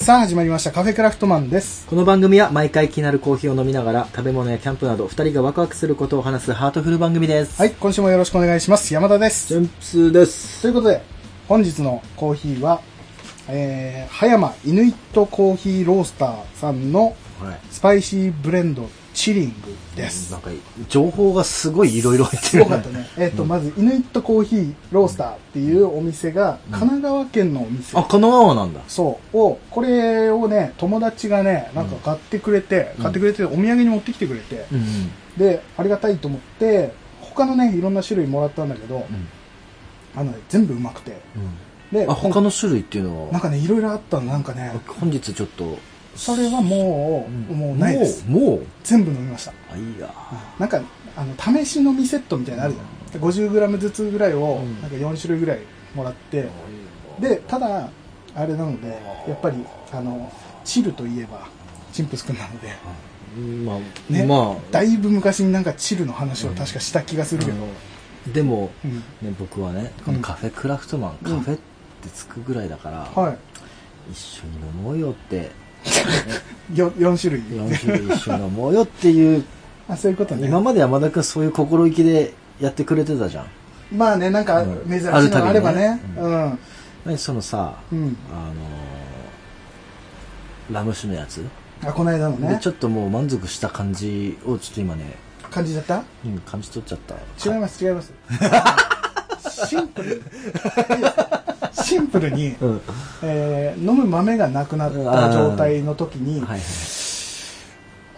[0.00, 7.60] さあ始まりましたカフェクラフトマンですこの番組は毎回気になるコーヒーを飲みながら食べ物やキャンプなど二人がワクワクすることを話すハートフル番組です。
[7.60, 10.62] はい今週もよろしくお願いします山田ですジャンプスです。
[10.62, 11.02] ということで
[11.48, 12.80] 本日のコーヒーは
[13.48, 17.60] えー、葉山 Inuit Coffee Roaster さんのはい。
[17.70, 18.88] スパイシーブレンド
[19.20, 20.50] チリングですなんか、
[20.88, 23.06] 情報がすごいいろいろ入ってするごかったね。
[23.18, 27.98] えっ、と、まず、 Inuit Coffee Roaster っていうお店が、神奈川県のお店。
[27.98, 28.80] あ、神奈川なんだ。
[28.88, 29.38] そう。
[29.38, 39.28] を、これをね、友達がね、なんか買ってくれて、うん買ってくれて、お土産に持ってきてくれて、うんで、ありがたいと思って、他のね、いろんな種類もらったんだけど、うん。
[40.18, 41.20] あのね、全部うまくて。
[41.92, 45.78] で、あ、他の種類っていうのは、なんかね、いろいろあったの、なんかね、本日ちょっと、
[46.20, 48.28] それはもう、もうないです。
[48.28, 49.54] もう、全部飲みました。
[49.72, 50.14] あ、いいや。
[50.58, 50.82] なんか、
[51.16, 52.74] あの、試し飲みセットみたいなのある
[53.10, 53.22] じゃん。
[53.22, 54.82] 50g ずつぐらいをう、ん。
[54.82, 55.60] なんか4種類ぐらい
[55.94, 56.46] もらって、
[57.18, 57.88] で、ただ、
[58.34, 58.88] あれなので、
[59.26, 60.30] やっぱり、あの、
[60.62, 61.48] チルといえば、
[61.90, 62.68] チンプスくんなので、
[63.64, 68.96] まあ、ね、まだいぶ昔になんかチルの話を確かした気がするけど、あ、でも、うん。
[69.26, 71.38] ね、僕はね、このカフェクラフトマン、うん。
[71.38, 71.58] カフェっ
[72.02, 73.38] てつくぐらいだから、はい。
[74.10, 75.50] 一緒に飲もうよって、
[76.74, 77.42] よ4種類。
[77.42, 79.44] 4種類一緒に飲もうよっていう、
[79.88, 80.46] あ、そういうことね。
[80.48, 83.46] 今まで山田君そういう心意気でやってくれてたじゃん。
[83.96, 86.00] まあね、なんかうん珍しいのがあればね。
[86.16, 86.58] あうん。
[87.04, 88.16] 何そのさ、うん。
[88.32, 91.44] あのーラム酒のやつ、
[91.84, 92.68] あ、この間のねでち。
[92.68, 95.16] ょっともう満足した感じをちょっと今ね、
[95.50, 96.04] 感じちゃった？
[96.24, 97.50] うん、感じ取っちゃった。
[97.50, 98.12] 違います、違います。
[99.66, 100.22] シンプル
[101.72, 102.80] シンプルに、うん。
[103.22, 106.60] えー飲む豆がなくなった状態の時に、はいはい。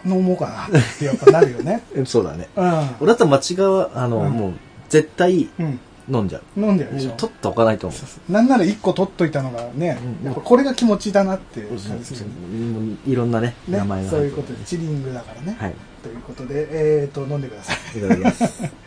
[0.05, 1.83] 飲もうかなってやっぱなるよね。
[1.95, 2.49] え そうだね。
[2.55, 2.61] う
[3.01, 4.53] 俺だったら間違う、あの、うんもう、
[4.89, 5.49] 絶対ん。
[5.59, 5.79] うん。
[6.09, 6.59] 飲んじゃう。
[6.59, 7.11] 飲んでるでしょ。
[7.11, 8.31] 取っておかないと思う。
[8.31, 12.29] なんなら1個取っといたのがね、うんやっぱこれが気持ちだなって感じする。
[12.29, 15.55] うんいろんなね、ね名前がそういうことで、チリングだからね。
[15.57, 15.75] はい。
[16.03, 17.97] ということで、えーと、飲んでください。
[17.97, 18.43] いただきます。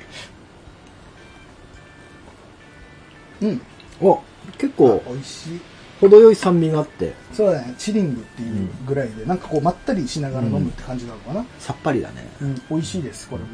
[3.40, 3.60] うん。
[4.00, 4.20] お、
[4.58, 5.60] 結構、美味しい。
[6.00, 11.44] 程よい酸味があって、そうだね、チリングっていうぐらいで、なんかこう、まったりしながら飲むって感じなのかな。
[11.58, 12.26] さっぱりだね。
[12.42, 13.48] うん、美味しいです、これも。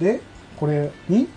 [0.00, 0.20] で、
[0.58, 1.28] これに、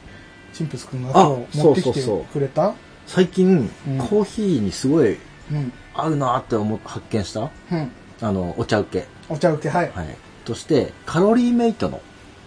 [0.53, 2.73] チンプスくんが持ってきてそうそうそうくれた
[3.07, 5.17] 最近、うんコーヒーにすごい
[5.51, 5.71] うん。
[5.93, 7.41] 合うなって思っ発見した？
[7.41, 7.91] うん。
[8.21, 9.07] あの、お茶受け。
[9.29, 9.91] お茶受け、はい。
[9.93, 10.17] はい。
[10.43, 12.01] として、カロリーメイトの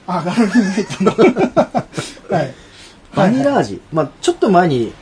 [0.06, 1.12] あ、ガロリーメイトの。
[2.36, 2.54] はい。
[3.14, 3.80] バニラはい味。
[3.92, 4.92] まあちょっと前に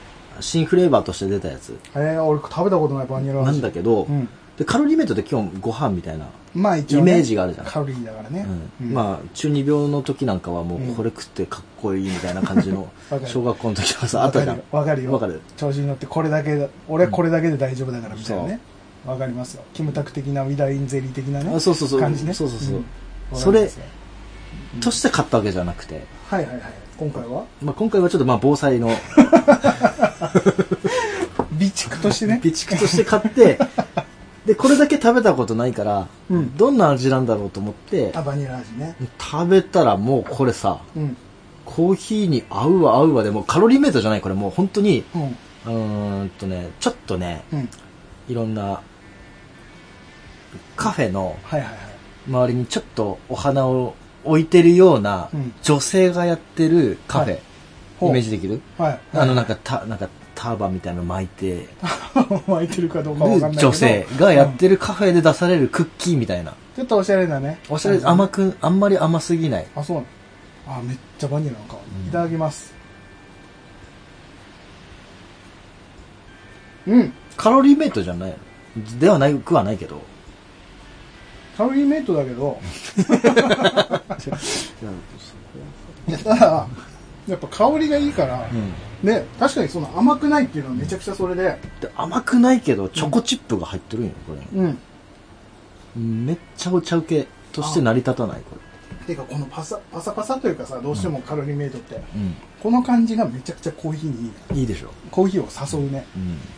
[0.41, 2.05] 新フレーバーとして出たやつはい。
[2.05, 3.47] えー、俺食べたことないバニラ味。
[3.47, 4.29] なんだけど、うん。
[4.57, 6.27] でカロリーメイトって基本ご飯みたいな。
[6.55, 8.47] まあ一応、ね、イメージがあるじゃんカロリーだからね。
[8.81, 12.89] うんまあ中二病の時なんかはもうこれ食ってかっこいいみたいな感じの
[13.27, 15.13] 小学校の時とかさ、あ、あったじゃんわかるよ。。
[15.13, 15.37] わかるよ。
[15.37, 15.59] わかる。
[15.59, 18.61] 調子に乗ってこれだけだ、俺はこれだけで大丈夫だからみたいなね。
[19.07, 19.63] わかりますよ。
[19.75, 21.53] キムタク的なウィダインゼリー的なね。
[21.55, 22.33] あそうそうそう感じね。
[22.33, 22.83] そうそうそう
[23.35, 23.69] それ
[24.81, 26.63] として買ったわけじゃなくて、はいはいはい。
[26.99, 27.45] 今回は？
[27.63, 28.89] まあ今回はちょっとまあ防災の
[31.57, 32.41] 備蓄としてね。
[32.43, 33.59] 備蓄として買って、
[34.47, 38.97] で、これだけ食べたことないから、うんどんな味なんだろうと思ってあ、、バニラ味ね。
[39.19, 41.17] 食べたらもうこれさ、うん。
[41.65, 45.23] コーヒーに合うわ合うわでもうカロリーメイトじゃないこれもう本当に、うん。
[45.23, 47.69] うーんとね、ちょっとね、うん。
[48.29, 48.81] いろんな
[50.77, 51.37] カフェの。
[52.29, 57.43] 周りにちょっとお花を置いてるようなうん女性がやってるカフェ、はい
[58.03, 59.01] イメージできる、はい。
[59.15, 61.67] あのなんかた、なんかターバンみたいなの巻いて
[62.47, 63.63] 巻いてるかどうかわかんないけど。
[63.63, 64.75] る女性がやってる。
[64.75, 66.53] るカフェで出されるクッキーみたいな。
[66.77, 67.59] ちょっとおしゃれだね。
[67.69, 69.67] おしゃれ、甘く、あんまり甘すぎない。
[69.75, 71.81] あ、そうなのあ、めっちゃバニラの香り。
[72.03, 72.75] うんいただきます。
[76.87, 77.13] うん。
[77.37, 78.35] カロリーメイトじゃない
[78.77, 80.01] のではないくはないけど。
[81.57, 82.61] カロリーメイトだけど、
[86.07, 86.67] いや、ただ、
[87.27, 88.73] やっぱ香りがいいから、うん
[89.03, 94.61] ね、確かにその甘くないっていうのはめちゃくちゃそれで、で甘くないけど、チョコチップが入ってるんよ、これ。
[94.63, 94.69] う
[95.99, 96.27] ん。
[96.27, 98.57] めっちゃお茶受けとして成り立たない、こ
[99.07, 102.03] ていうか、このパサ、パサパサというかさ、どうしてもカロリーメイトって、れ。
[102.63, 104.33] この感じがめちゃくちゃコーヒーにいい。
[104.51, 104.57] うん。
[104.59, 104.91] いいでしょ。
[105.11, 106.05] コーヒーを誘うね。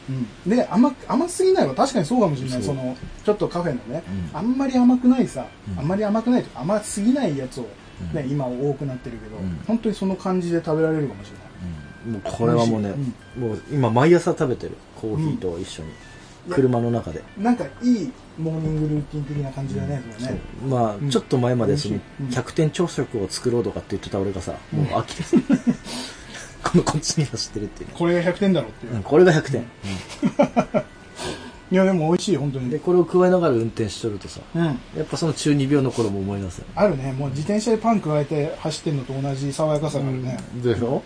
[0.09, 0.17] うん。
[0.17, 0.57] うん。
[0.57, 2.61] で、甘、甘すぎないは確かにそうかもしれない。
[2.61, 4.03] そそうの、ちょっとカフェのね、
[4.33, 7.65] うんあんまり甘くないさ、うんあんまり甘くないとか甘すぎないやつを、
[8.15, 11.43] ね、うん今多くなってるけど、うん本当にその感じで食べられるかもしれない。
[11.83, 12.93] うんもうこれはもうね、
[13.39, 14.73] もう今毎朝食べてる。
[15.01, 15.89] コーヒーと一緒に。
[16.49, 16.55] うん。
[16.55, 17.23] 車の中で。
[17.37, 20.41] なんかいいモーニングルーティン的な感じだね、それね。
[20.69, 21.11] まあ、うん。
[21.11, 22.39] ちょっと前までその美味しい。
[22.41, 22.45] うん。
[22.47, 24.81] 100点朝食を作ろうとかって言ってた俺がさ、うん。
[24.85, 25.23] もう飽きて
[26.65, 27.89] このこっちに走ってるっていう。
[27.89, 28.95] ね、これが100点だろうっていう。
[28.95, 29.63] うんこれが100点、
[31.71, 32.71] いやでも美味しい本当に。
[32.71, 34.65] でこれを加えながら運転しとるとさうん。
[34.65, 34.73] や
[35.03, 37.13] っぱその中二病の頃も思い出すよあるね。
[37.13, 41.03] もう自転車でパン加えて走ってるのと同じ爽やかさがあるね、でしょ？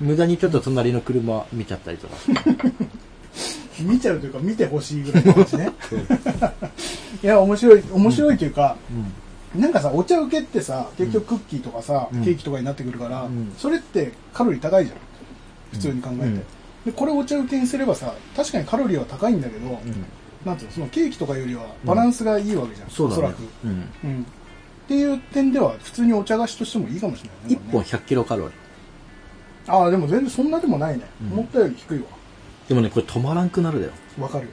[0.00, 2.16] 無駄にちょっと隣の車見ちゃったりとか。
[3.80, 5.72] 見ちゃうというか見てほしいぐらいの感じね
[7.22, 8.76] いや面白い面白いというか、
[9.54, 12.24] なんかさお茶受けってさ結局クッキーとかさ、うん。
[12.24, 13.52] ケーキとかになってくるから、うん。
[13.56, 14.98] それってカロリー高いじゃん。
[15.72, 16.38] 普通に考えて、うん。
[16.38, 16.44] で
[16.94, 20.04] これお茶受けにすればさ確かにカロリーは高いんだけど、うん。
[20.44, 23.22] なんていうのそのケーキとかよりはバランスがいいわけじゃん、そうだね。
[23.22, 23.70] おそらく、うん。
[23.70, 24.24] うん、っ
[24.86, 27.60] ていう点では普通にお茶菓子としてもいいかもしれないね。
[27.68, 28.63] 1本100キロカロリー
[29.66, 31.32] ああでも全然そんなでもないね、うん。
[31.32, 32.04] 思ったより低いわ。
[32.68, 34.46] でもねこれ止まらんくなるだよ、わかる。
[34.46, 34.50] よ、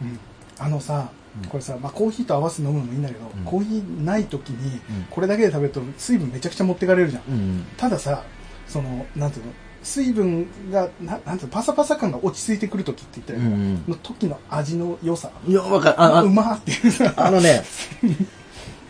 [0.00, 0.08] うん。
[0.08, 0.18] うん、
[0.58, 1.10] あのさ、
[1.42, 1.48] うん。
[1.48, 3.44] これさ、まあ、コーヒーと合わせて飲むのもいいんだけど、うん。
[3.44, 4.80] コーヒーない時にうん。
[5.10, 8.24] これだけで食べると水分めちゃくちゃ持ってかれるじゃん、うんたださ
[8.66, 9.52] そのなんていうの
[9.82, 15.30] 水分がななんていうのパサパサ感が落ち着いてくる時って言ったよ、うんの時の味の良さ。
[15.46, 16.00] いやわかる。
[16.00, 17.12] あうあまーっていうさ。
[17.16, 17.64] あのね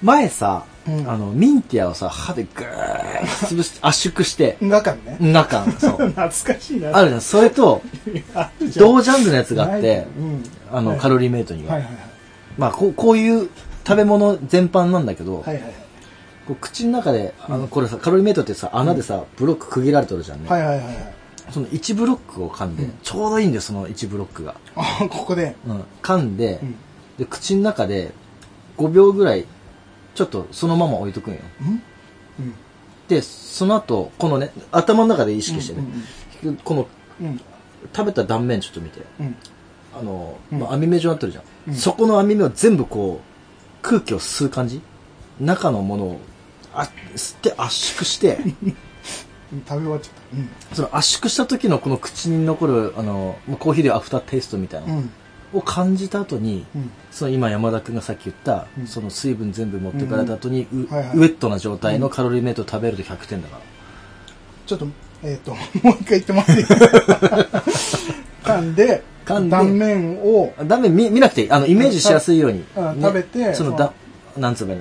[0.02, 1.10] 前さ、うん。
[1.10, 5.90] あのミンティアをさ歯でグーッ潰して圧縮してが感ね、んが感そう。
[6.10, 6.96] 懐かしいな。
[6.96, 7.20] あるじゃん。
[7.20, 7.82] それと
[8.34, 8.86] あるじゃん。
[8.86, 10.42] 同ジャンルのやつがあってうん。
[10.72, 10.98] あの、はい。
[10.98, 11.90] カロリーメイトには、はいはい
[12.58, 13.48] まあこうこういう
[13.86, 15.72] 食べ物全般なんだけど、はいはいはい。
[16.46, 20.96] こう口の中であのこれさカロリーメイトってさ穴でさブロック区切られてるじゃんね、はいはいはいはい。
[21.50, 22.92] その1ブロックを噛んで、うん。
[23.02, 25.56] ちょうどいいんだよその1ブロックが、あここで。
[25.66, 26.74] うん、噛んで,、うん。
[27.18, 28.12] で口の中で
[28.78, 29.46] 5秒ぐらい
[30.14, 31.40] ちょっとそのまま置いとくんよ。
[31.60, 31.66] うん？
[31.68, 32.54] うん。
[33.08, 36.88] でその後このね頭の中で意識してね、この
[37.20, 37.40] うんうん。
[37.94, 39.00] 食べた断面ちょっと見て。
[39.20, 39.36] うん。
[39.98, 40.58] あの、うん。
[40.60, 41.74] まあ、網目状になってるじゃん、うん。
[41.74, 44.80] そこの網目を全部こう空気を吸う感じ？
[45.40, 46.20] 中のものを
[46.74, 48.38] あ吸って圧縮して。
[48.62, 48.76] う ん
[49.66, 50.36] 食べ終わっちゃった。
[50.36, 50.48] うん。
[50.74, 54.86] その圧縮した時のこの口に残るあのまあコーヒーでアフターテイストみたいな。
[54.88, 55.10] のうん
[55.52, 56.90] を感じた後に、うん。
[57.10, 58.86] その今山田君がさっき言った、うん。
[58.86, 63.62] その水分全部持ってかれた後に、ウェットな状態のカロリーメイトを食べると100点だから、
[64.66, 64.86] ちょっと
[65.22, 65.50] えっ、と
[65.82, 66.66] もう一回言ってもらっていい？
[66.66, 67.62] ですか
[68.44, 69.50] 噛んで噛んで。
[69.50, 71.50] 断面をダメ見見なくていい。
[71.50, 73.92] あのイメージしやすいように、うん食べてそのだ
[74.36, 74.76] なんつうの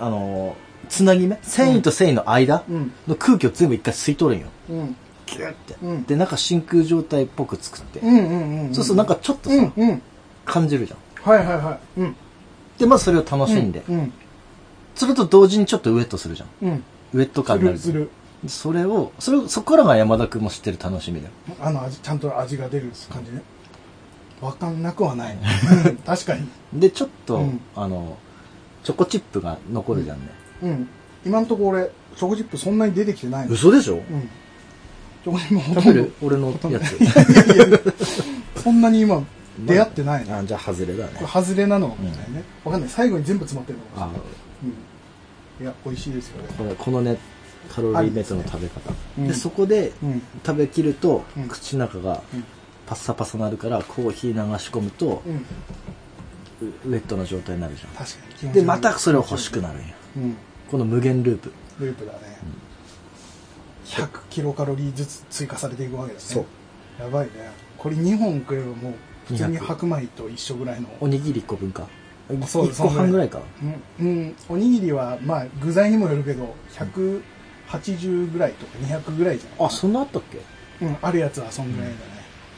[0.00, 0.56] あの
[0.88, 1.38] つなぎ目？
[1.42, 2.92] 繊維と繊維の間うん。
[3.08, 4.50] の空気を全部一回吸い取るんよ。
[4.70, 4.96] うん
[5.36, 6.04] ギュッて、うん。
[6.04, 10.02] で中真空状態っぽく作って、うんうんうんそうするとなんかちょっとさ、うんうん。
[10.44, 11.30] 感じるじゃん。
[11.30, 12.00] はいはいはい。
[12.00, 12.16] うん。
[12.78, 14.12] でまずそれを楽しんで、うん
[14.94, 16.48] それと同時にちょっとウエットするじゃん。
[16.68, 16.84] うん。
[17.14, 18.10] ウエット感になるする
[18.46, 21.32] それをそれをそこからが山田君も知ってる楽しみだよ。
[21.60, 23.42] あの味ちゃんと味が出る感じね。
[24.40, 25.38] わかんなくはない。
[25.86, 26.48] うん確かに。
[26.74, 27.60] でちょっと、うん。
[27.76, 28.18] あの
[28.82, 30.26] チョコチップが残るじゃんね、
[30.62, 30.88] うん。
[31.24, 33.54] 今のところ俺チョコチップそんなに出てきてないの。
[33.54, 34.28] 嘘でしょ、うん
[35.24, 36.98] チョコチップもほとんど食べる俺のやつ。
[38.62, 39.22] そんなに今
[39.66, 40.38] 出会ってないの？
[40.38, 41.12] あじゃあ外れだね。
[41.26, 41.90] 外れなの？
[41.90, 42.90] かもしれないね、わかんない。
[42.90, 44.22] 最後に全部詰まってるのかもしあれない、
[44.64, 46.48] うん、いや美味しいですよね。
[46.56, 47.18] これこのね
[47.68, 48.92] カロリーメイトの食べ方。
[49.18, 49.28] うん。
[49.28, 50.22] でそこでうん。
[50.44, 51.48] 食べきると、うん。
[51.48, 52.44] 口の中がうん。
[52.86, 55.34] パッサパサなるからコーヒー流し込むと、うん。
[56.66, 57.90] ウウェットな状態になるじゃん。
[57.90, 58.52] 確かに。
[58.52, 59.94] でまたそれを欲しくなるんや。
[60.16, 60.36] うん。
[60.70, 61.52] この無限ループ。
[61.80, 62.18] ループだね、
[63.92, 66.44] 100キロカロリーずつ追加されていくわけですね。
[66.98, 67.32] やばいね。
[67.76, 68.94] これ2本食えばもう
[69.26, 70.88] 普通に200白米と一緒ぐらいの。
[71.00, 71.86] おにぎり1個分か。
[72.46, 73.40] そう1個半ぐらいか。
[74.00, 80.38] うん、うん、おにぎりはまあ具材にもよるけど180ぐらいとか200ぐらいじゃんあそんなあったっけ？
[80.86, 82.00] うん、あるやつはそんぐらいだね。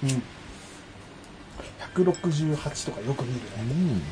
[0.05, 0.23] うん。
[2.05, 3.95] 168とかよく見るうね。
[3.95, 4.03] ん。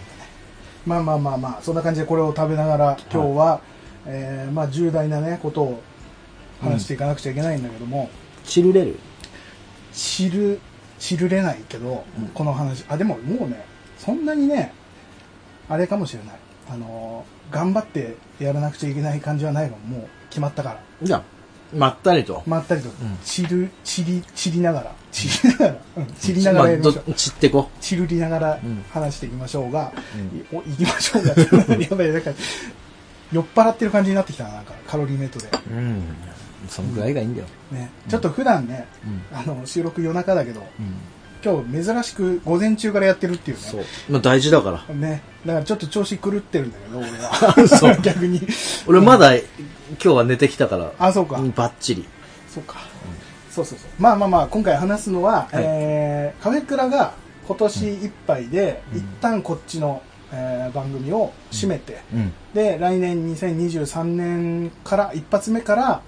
[0.85, 3.61] まあまあまあまあ、そんな感じでこれを食べながら、今日は、
[4.05, 5.83] えーまあ重大なね、ことを
[6.63, 8.09] 話していかなくちゃいけないんだけども、
[8.45, 8.99] チルレる？
[9.93, 10.61] 知る、
[10.99, 12.29] 知るれないけど、うん。
[12.29, 13.65] この話、あ、でももうね、
[13.99, 14.73] そんなにね、
[15.69, 16.37] あれかもしれない。
[16.71, 20.81] あのー頑張ってやらなくちゃいけない感じはないのもう決まったから。
[21.03, 21.23] じゃあ
[21.75, 22.89] まったりと、まったりと。
[22.89, 22.93] ん、
[23.23, 26.07] 散る、散り、散りながら、散りながら、うん。
[26.15, 27.05] 散りながらやりましょう。
[27.07, 27.71] ど散ってこ。
[27.81, 28.85] チルりながらうん。
[28.91, 30.39] 話していきましょうが、うん。
[30.39, 31.75] いお行きましょうが。
[31.77, 32.31] やばいなんか
[33.33, 34.73] 酔っ払ってる感じになってきたななんか。
[34.87, 36.03] カロリーメイトで、うん
[36.69, 37.47] そのぐらいがいいんだよ。
[37.71, 38.87] ね、ちょっと普段ね、
[39.33, 39.39] うん。
[39.39, 40.95] あの収録夜中だけどうん。
[41.45, 43.63] 今日珍しく午前中からやってるっていうね。
[43.63, 43.85] そう。
[44.11, 44.95] まあ大事だから。
[44.95, 45.23] ね。
[45.45, 47.67] だからちょっと調子狂ってるんだけど俺は。
[47.69, 47.99] そう。
[48.03, 48.41] 逆に。
[48.87, 49.45] 俺まだ今
[49.99, 52.07] 日は寝てきたからあそうか、うんバッチリ。
[52.49, 52.77] そうか、
[53.51, 53.89] そうそうそう。
[53.99, 55.63] まあまあまあ今回話すのは、はい。
[55.65, 57.15] えーカフェクラが
[57.49, 58.99] 今年いっぱいで、うん。
[58.99, 60.01] 一旦こっちの、
[60.33, 62.33] えー番組を締めて、うん。
[62.55, 66.03] で来年2023年から一発目から、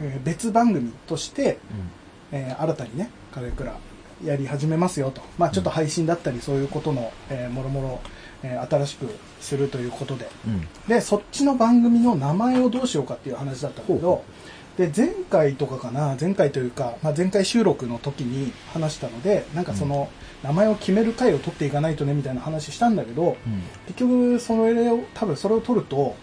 [0.00, 1.58] えー別番組として、
[2.32, 3.74] えー新たにねカレークラ
[4.24, 5.22] やり始めますよと。
[5.38, 8.00] まあちょっと配信だったりそういうことの、えーもろもろ、
[8.42, 9.06] えー新しく
[9.40, 10.28] するということで。
[10.46, 10.68] うん。
[10.88, 14.22] で、そっちの番組の名前をどうしようかっていう話だったんだけど、
[14.76, 20.10] で、前回とかかな、前回というか、まあ、前回収録の時に話したので、なんかその、
[20.42, 23.62] 名前を決める回を取っていかないとね、みたいな話したんだけど、うん。
[23.86, 26.14] 結局、それを、多分それを取ると、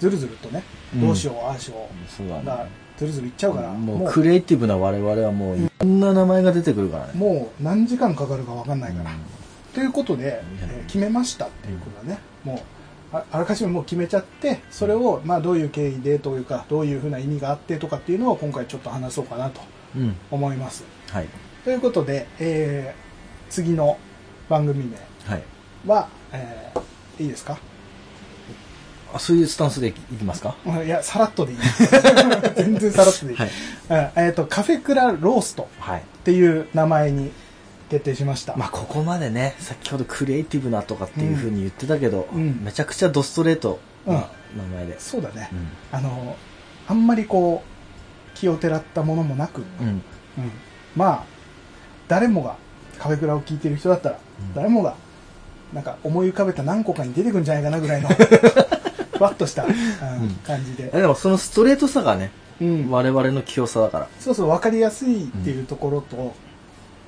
[0.00, 0.62] ずるずるとね、
[0.94, 7.12] うんどうしよう、ああしよそうだう、がね。、ずるずるいっちゃうから、もうクリエイティブな我々はもういろんな名前が出てくるからね。
[7.14, 9.10] もう何時間かかるか分かんないから。
[9.10, 9.18] うん
[9.74, 12.18] ということで、えー決めましたっていうことだね。
[12.42, 12.62] も
[13.12, 19.60] うあ、あらかじめもう決めちゃって、それを、まあ、どういう経緯でというか、どういうふうな意味があってとかっていうのを今回ちょっと話そうかなと
[19.94, 20.16] うん。
[20.30, 20.84] 思います。
[21.10, 21.28] はい。
[21.64, 23.98] ということで、えー次の
[24.48, 24.96] 番組名
[25.30, 25.42] はい。
[25.86, 27.58] は、えーいいですか？
[29.14, 30.54] あ、そういうスタンスでいきますか？
[30.66, 31.58] うんいや、さらっとでいい。
[32.56, 33.38] 全然さらっとでいい。
[33.38, 33.50] はい。
[34.16, 36.00] うんえっ、と、カフェクラローストはい。
[36.00, 37.30] っていう名前に
[37.88, 38.54] 決定しました。
[38.56, 45.00] まあ、ここまでね、先ほどクリエイティブなとかっていうふうに言ってたけど、うんめちゃくちゃドストレートな名前で。
[45.00, 45.48] そうだね。
[45.52, 45.68] うん。
[45.92, 46.36] あの、
[46.88, 49.86] あんまりこう、気をてらったものもなく、うん。
[49.86, 50.02] うん
[50.96, 51.24] まあ、
[52.08, 52.56] 誰もが、
[52.98, 54.94] カフェクラを聞いてる人だったら、うん誰もが、
[55.72, 58.14] なんか思い浮かべた何個かに出てくんじゃないかなぐらいの、 ふ
[59.20, 59.72] わっとした、うん
[60.46, 60.90] 感じで。
[60.92, 64.08] えでもそのストレートさがね、うん我々の器用さだから。
[64.20, 66.34] そうそう、わかりやすいっていうところと、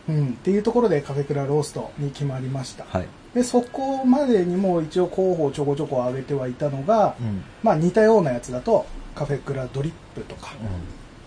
[0.08, 2.84] うん、っていうところでカフェクラローストに決まりました。
[2.88, 3.06] はい。
[3.34, 7.42] で、そこまでにも一応候補をちょこちょこ上げてはいたのが、うん。
[7.62, 10.52] まあ似たようなやつだと、カフェクラドリップとか、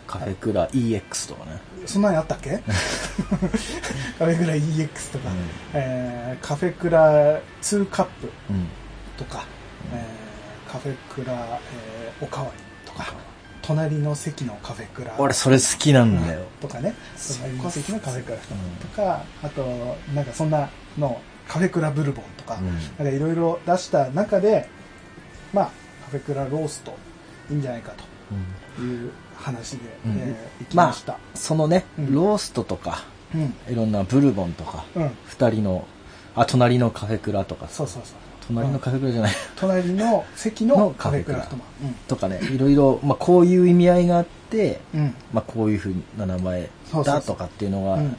[0.08, 1.62] カフェクラ EX とかね。
[1.86, 2.62] そんなにあったっけ？
[4.20, 5.38] カフェクラ EX とか、うん
[5.74, 8.68] えーカフェクラ2カップうん。
[9.18, 9.53] とか、えー
[10.74, 13.14] カフェクラ、えーおかわりとか、
[13.62, 16.42] 隣の席のカフェクラ俺それ好きなんだよ。
[16.60, 24.68] とかね、そ隣の席のカフェクラとうんか、あと、なんかそんなの、カフェクラブルボンとか、うんなんかいろいろ出した中で、
[25.54, 25.66] まあ、
[26.06, 26.98] カフェクラロースト
[27.52, 27.94] いいんじゃないか
[28.78, 31.20] という話で、うんえー、いきました。
[31.36, 33.04] そのね、うんローストとか、
[33.36, 33.54] うん。
[33.72, 35.12] いろんなブルボンとか、うん。
[35.26, 35.86] 二人の、
[36.36, 38.23] あ、隣のカフェクラとかさそうそうそう。
[38.48, 41.96] 隣のカフェクラじゃない、隣の席ののカフェクラフトマン。
[42.08, 44.82] とかね、いろいろ、まあこういう意味合いがあって。
[45.34, 46.70] まあこういうふうな名前
[47.04, 48.18] だとかっていうのが、うん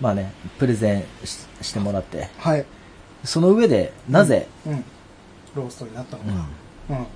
[0.00, 2.66] まあね、プレゼンししてもらって、はい。
[3.24, 4.84] その上で、なぜ、うん。
[5.54, 6.46] ローストになったのうんか。
[6.90, 7.06] うん。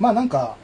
[0.00, 0.56] まあなんか、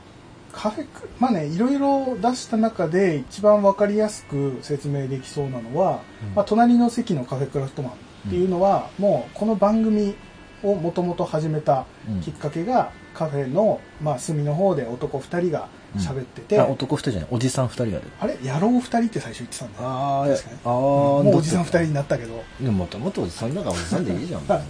[0.52, 7.96] カフェク、まあね、いろいろ出した中で一番わかりやすく説明できそうなのは、うんまあ隣の席のカフェクラフトマンっ
[8.30, 10.16] ていうのは、もうこの番組
[10.62, 18.00] をもともと始めたうんきっかけが、カフェの、まあ隅の方で男二人が喋ってて、あ男二人じゃない、おじさん二人が。
[18.20, 18.38] あれ？
[18.42, 19.88] 野郎二人って最初言ってたんだよ。
[19.88, 24.46] あ確かにあー、もうおじさん二人にななったけど、でももともとおじさんだからおじさんでいいじゃん。
[24.46, 24.62] は い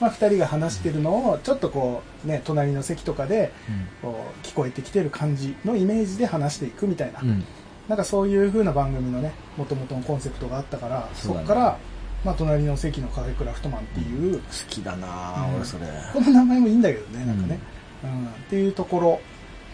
[0.00, 3.52] まあ二人が話してるのを、ちょっとこう、ね、隣の席とかで、
[4.00, 7.28] こう聞こえてきてる感じのイメージで話していくみたいな、うん。
[7.28, 7.44] うん。
[7.88, 11.78] なんかそういう風な番組のね、もともとのコンセプトがあったから、そこから、
[12.24, 15.56] まあ隣の席のカフェクラフトマンっていう、好きだなぁ、うん。
[15.56, 15.86] 俺それ。
[16.12, 17.58] この名前もいいんだけどね、なんかね、
[18.04, 18.26] うん。
[18.26, 19.20] っていうところ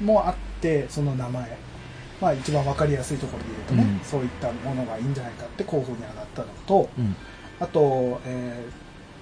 [0.04, 1.58] もあって、その名前、
[2.20, 4.04] まあ一番わかりやすいところで言うとね、うん。
[4.04, 7.16] そういったものがいいんじゃないかって候補に上がったのと、うん。
[7.60, 8.64] あと、え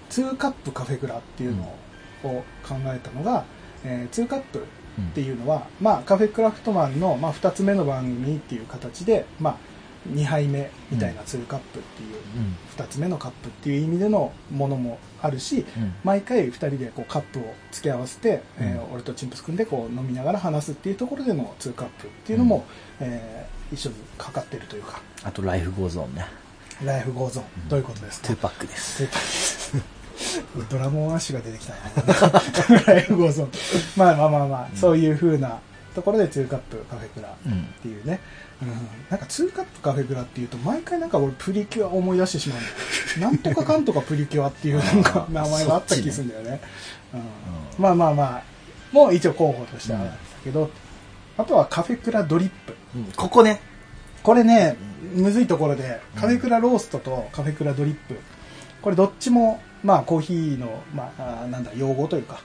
[0.08, 1.64] ー、2カップカフェクラっていうの
[2.24, 3.44] を考えたのが、
[3.84, 4.58] えー、2カップ
[5.00, 9.56] っていうのは、まあ、カフェクラフトマンの、まあ、2つ目の番組っていう形で、まあ、
[10.14, 12.56] 2杯目みたいな2カップっていう、うん。
[12.84, 15.94] 2つ目のカップっていう意味でのものもあるし、うん。
[16.04, 22.64] 毎回2人でこうカップを付け合わせて、え俺とチンプス君でこう飲みながら話すっていうところでの2カップっていうのも、
[23.00, 26.24] えー一緒にかかってるというか、あと、 Life Goes On ね。
[26.84, 29.02] Life Goes On、うんどういうことですか？2Pac です。
[30.70, 32.80] Dragon Ash が出てきたな。
[32.86, 33.50] Life Goes On。
[33.96, 35.58] まあまあまあまあ、うんそういう風な
[35.94, 37.64] ところで2カップカフェクラっうん。
[37.82, 38.20] ていうね。
[38.62, 38.68] うん、
[39.10, 42.60] なんか2カップカフェクラっていうと毎回なんか俺プリキュア思い出してしまう。
[43.20, 46.60] なんとかかんとかプリキュアっていうなんか名前があった気するんだよね。
[47.12, 47.26] うんうん
[47.78, 48.42] まあまあまあ、
[48.92, 50.70] もう一応候補としてはあるんですけど、
[51.36, 52.74] あとはカフェクラドリップ。
[52.94, 53.60] うんここね。
[54.22, 54.76] これね、
[55.14, 58.18] むずいところで、カフェクラローストとカフェクラドリップ。
[58.82, 62.40] これどっちも、まあコーヒーの、まあ、なんだ、用語というか、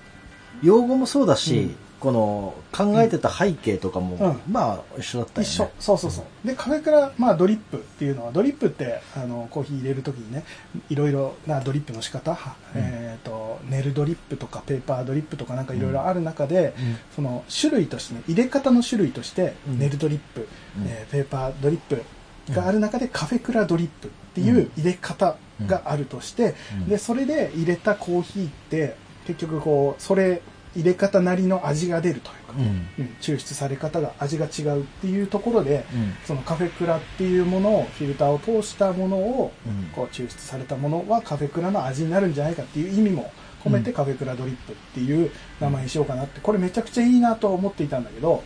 [0.61, 4.51] 用語もそうだし、うんこの考えてた背景とかも、うん。
[4.51, 5.53] まあ一緒だったよね。
[5.53, 5.71] 一緒。
[5.79, 6.47] そうそうそう。
[6.47, 10.43] で、カフェクラ、まあドリップっていうのは、ドリップって、あの、コーヒー入れるときにね、
[10.89, 12.81] いろいろなドリップの仕方、はうん。
[12.81, 16.97] えっ、と、ネルドリップとかペーパードリップとかなんかいろいろある中で、うん。
[17.15, 19.77] その種類としてね、入れ方の種類として、うん。
[19.79, 20.47] ネルドリップ、
[20.79, 20.87] うん。
[20.87, 22.03] えーペーパードリップ、
[22.49, 26.89] がある中でカフェクラドリップっていう入れ方があるとして、うん。
[26.89, 28.95] でそれで入れたコーヒーって
[29.27, 30.41] 結局こうそれ
[30.75, 33.03] 入れ方なりの味が出るというか、うん。
[33.05, 36.13] うん抽出され方が味が違うっていうところで、うん。
[36.25, 39.85] そのカフェクラっていうものをフィルターを通したものをうん。
[39.93, 43.31] こう抽出されたものはカフェクラの味になるんじゃないかっていう意味も
[43.63, 43.95] 込めてうん。
[43.95, 46.39] カフェクラドリップっていう名前にしようかなって。
[46.41, 48.43] これめちゃくちゃいいなとは思っていたんだけど、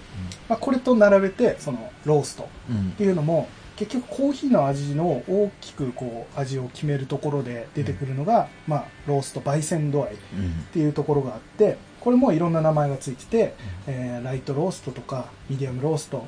[0.49, 13.53] まあ、これと並べてそのローストっうんていうのも結局コーヒーの味の大きくこう味を決めるところで出てくるのが、まあ、ロースト焙煎度合いっうんていうところがあってこれもいろんな名前がついてて、
[13.87, 16.25] えーライトローストとかミディアムロースト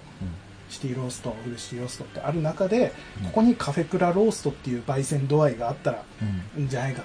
[0.69, 2.91] シティローストフルシティローストってある中で
[3.21, 3.25] うん。
[3.27, 6.03] ここにカフェクラローストっていう焙煎度合いがあったら
[6.55, 6.61] うん。
[6.61, 7.03] いいんじゃないか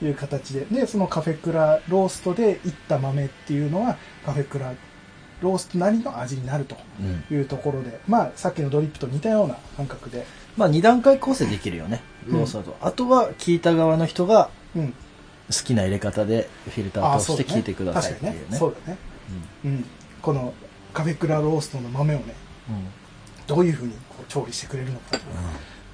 [0.00, 0.66] という形で。
[0.70, 4.72] でそのカフェクラローストでいった豆っていうのはカフェクラ
[5.42, 7.36] ローストなりの味になるとうん。
[7.36, 8.00] いうところで。
[8.06, 10.24] まあさっきのドリップと似たような感覚で、
[10.56, 14.94] まあ二段階構成できるよねローストだと、あとは聞いた側の人がうん、
[15.48, 18.56] 好きな入れ方でフィルターを通して聞いてくださいっていうね。
[18.56, 18.98] そうだね、
[19.64, 19.84] うん、
[20.22, 20.52] この
[20.92, 22.34] カフェクラローストの豆をね
[23.46, 25.18] どういうふうにこう調理してくれるのかと、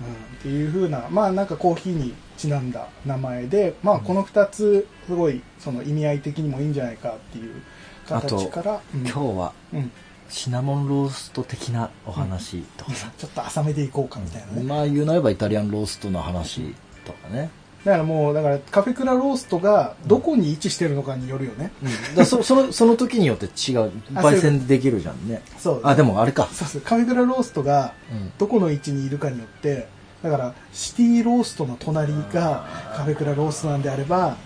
[0.00, 7.62] うん、っていうふうなまあなんかコーヒーにちなんだ名前でまあこの2つすごいその意味合い的にもいいんじゃないかっていう
[8.06, 9.90] 形から、うん、今日はうん、
[10.28, 12.94] シナモンロースト的なお話とか。
[12.94, 17.50] さ、ちょっと浅めでいこうかみたいなね、まあ言うなればイタリアンローストの話とかね、
[17.84, 25.42] だからもうだからカフェクラローストがどこに位置してるのかによるよね、だからそ そのその時によって違う焙煎できるじゃんね。
[25.58, 25.80] そう。
[25.82, 26.48] あでもあれか。
[26.52, 26.80] そうそう。
[26.82, 29.88] カフェクラローストがうんどこの位置にいるかによって
[30.22, 34.36] だからシティローストの隣がカフェクラローストなんであれば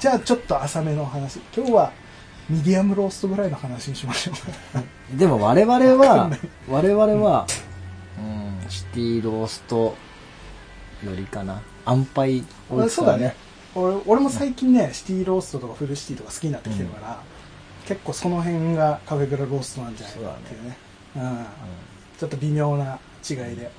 [0.00, 1.40] じゃあちょっと浅めの話。
[1.56, 1.92] 今日は
[2.48, 4.32] ミディアムローストぐらいの話にしましょ
[5.14, 5.16] う。
[5.16, 6.30] でも我々は
[6.68, 7.46] 我々は、
[8.18, 9.94] うん、シティロースト
[11.04, 13.34] よりかな安牌多いそうだね。
[13.74, 17.22] 俺俺も最近ねシティローストとかフルシティとか好きになってきてるから、
[17.86, 20.76] 結構その辺がカフェクラローストなんじゃないかっていうね。
[21.16, 21.46] うん、
[22.18, 23.70] ちょっと微妙な違いで、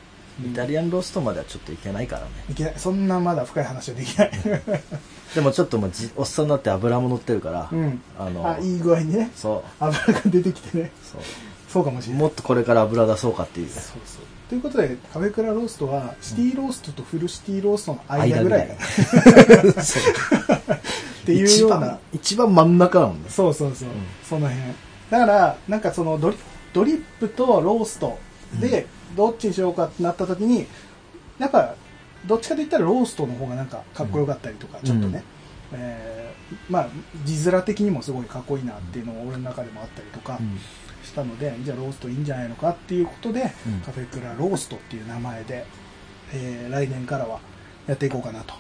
[0.46, 2.32] イタリアンローストまではちょっといけないからね。
[2.50, 2.74] いけない。
[2.78, 4.32] そんなまだ深い話はできない。
[5.36, 8.02] でもちょっともおっさんになって油も乗ってるから、うん。
[8.18, 9.32] あのあいい具合にね。
[9.36, 10.84] そ油が出てきてね。
[10.84, 11.22] うそう。
[11.70, 12.22] そうかもしれない。
[12.22, 13.70] もっとこれから油出そうかっていう。
[13.70, 18.68] そうそうということでカフェクラローストはシティローストとフルシティローストの間ぐらい。
[18.68, 18.72] っ
[21.26, 21.98] ていうような。
[22.12, 23.90] 一番一番真ん中だもんねそうそうそう、
[24.28, 24.68] その辺。
[25.10, 26.38] だからなんかそのドリ
[26.74, 28.20] ドリップとロースト
[28.60, 30.68] でどっちにしようかってなった時に
[31.40, 31.76] やっぱ
[32.26, 34.86] どっちかといったらローストの方がなんかかっこよかったりとか、うん。
[34.86, 35.24] ちょっとね、
[35.72, 36.21] えー
[36.70, 36.90] まあ
[37.26, 40.60] 字面的にもすごいかっこいいなっていうのが俺の中でもあったりとかうん。
[41.04, 43.80] したので、じゃあローストいいんじゃないのかっていうことで、うん。
[43.82, 45.66] カフェクラローストっていう名前で、
[46.34, 47.40] えー来年からは
[47.88, 48.54] やっていこうかなと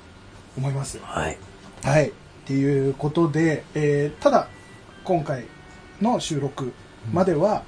[0.58, 1.00] 思います。
[1.04, 1.38] はい。
[1.84, 2.10] はい。
[2.10, 2.12] っ
[2.46, 4.48] ていうことで、えーただ、
[5.04, 5.46] 今回
[6.02, 6.74] の収録
[7.14, 7.64] までは、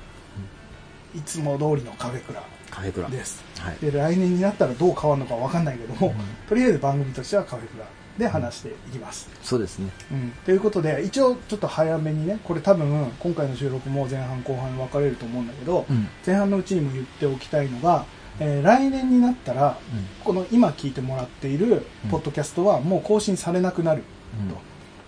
[1.16, 3.08] いつも通りのカフェクラカフェクラ。
[3.10, 3.44] です。
[3.60, 3.78] はい。
[3.80, 6.16] で、来年になったらどう変わるのかわかんないけども、うん。
[6.50, 7.86] とりあえず番組としてはカフェクラ
[8.18, 9.30] で話していきます。
[9.42, 9.90] そうですね。
[10.12, 10.32] うん。
[10.46, 16.08] ということで、一応ちょっと早めにね、これ多分、今回の収録も前半後半分かれると思うんだけど、うん。
[16.26, 18.06] 前半のうちにも言っておきたいのが、
[18.40, 19.78] えー来年になったら、
[20.24, 24.04] この今聞いてもらっているポッドキャストはもう更新されなくなる
[24.50, 24.58] と、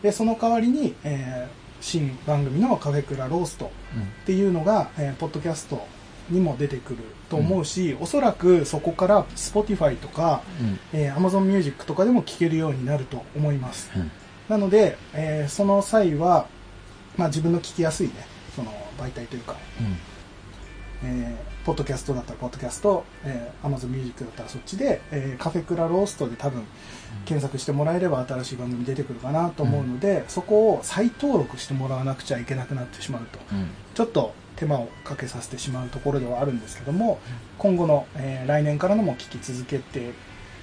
[0.04, 5.86] でその代わりに、えー新番組のカフェクラローストっていうのが、えーポッドキャスト
[6.30, 10.80] にも出てくると思うし、おそらくそこから Spotify とか、うん。
[10.94, 13.92] えー Amazon Music とかでも聞けるようになると思います。
[13.96, 14.12] うん。
[14.50, 16.48] なので、えーその際は、
[17.18, 18.14] まあ、自分の聞きやすいね。
[18.56, 19.56] その媒体というか。
[21.04, 26.64] えーポッドキャストだったらポッドキャスト、えー、Amazon Music だったらそっちで、えーカフェクラローストで多分
[27.26, 33.40] 検索してもらえれば新しい番組出てくるかなと思うので、そこを再登録してもらわなくちゃいけなくなってしまうと。
[33.52, 33.70] うん。
[33.96, 37.20] ちょっと手間をかけさせてしまうところではあるんですけども
[37.58, 40.14] 今後の、えー来年からのも聞き続けて、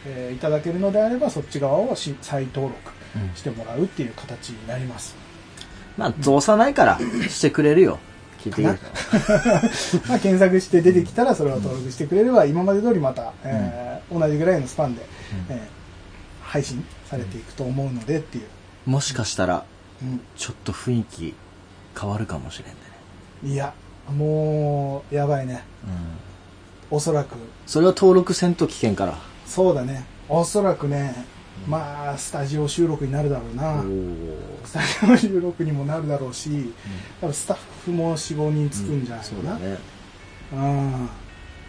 [0.06, 2.76] えーいただけるのであればそっち側をし再登録
[3.14, 3.36] うん。
[3.36, 5.14] してもらうっていう形になります。
[5.98, 7.98] まあ造作ないからしてくれるよ。
[8.40, 8.62] 聞いて
[10.08, 15.02] まあ、検索して出てきたらそれを登録してくれれば今まで通りまた、えー同じぐらいのスパンで、
[15.48, 15.82] えー
[16.42, 18.44] 配信されていくと思うのでっていう、
[18.90, 19.64] もしかしたら
[20.02, 20.20] うん。
[20.36, 21.34] ちょっと雰囲気
[21.98, 23.54] 変わるかもしれんでね。
[23.54, 23.72] いや
[24.10, 25.62] もうやばいね。
[25.84, 26.96] うん。
[26.96, 27.36] おそらく。
[27.66, 29.18] それは登録せんと危険から。
[29.46, 30.04] そうだね。
[30.28, 31.32] おそらくね。
[31.66, 33.82] まあスタジオ収録になるだろうな、
[34.64, 36.72] スタジオ収録にもなるだろうし
[37.20, 39.78] 多分スタッフも45人つくんじゃないかな、そうだね。
[40.52, 41.08] うん。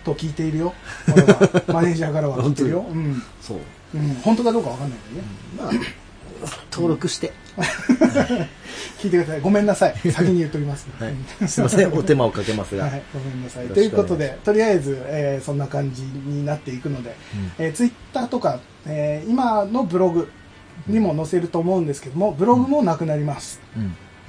[0.04, 0.74] と聞いているよ。
[1.72, 3.22] マネージャーからは聞いてるよ、うん。
[3.42, 3.58] そう。
[3.94, 5.72] うん、本当かどうかわかんないけどね、まあ、
[6.72, 7.34] 登録して。
[9.00, 11.48] 聞いてくださいごめんなさい 先に言っときます、はいうん。
[11.48, 12.86] すいません、 お手間をかけますが。
[12.86, 13.68] はい、ごめんなさい。
[13.68, 17.16] ということで、とりあえず、えーそんな感じになっていくので、
[17.60, 20.30] えツイッターとか、えー今のブログ
[20.88, 23.60] にも載せると思うんですけども、ブログもなくなります。
[23.78, 23.80] う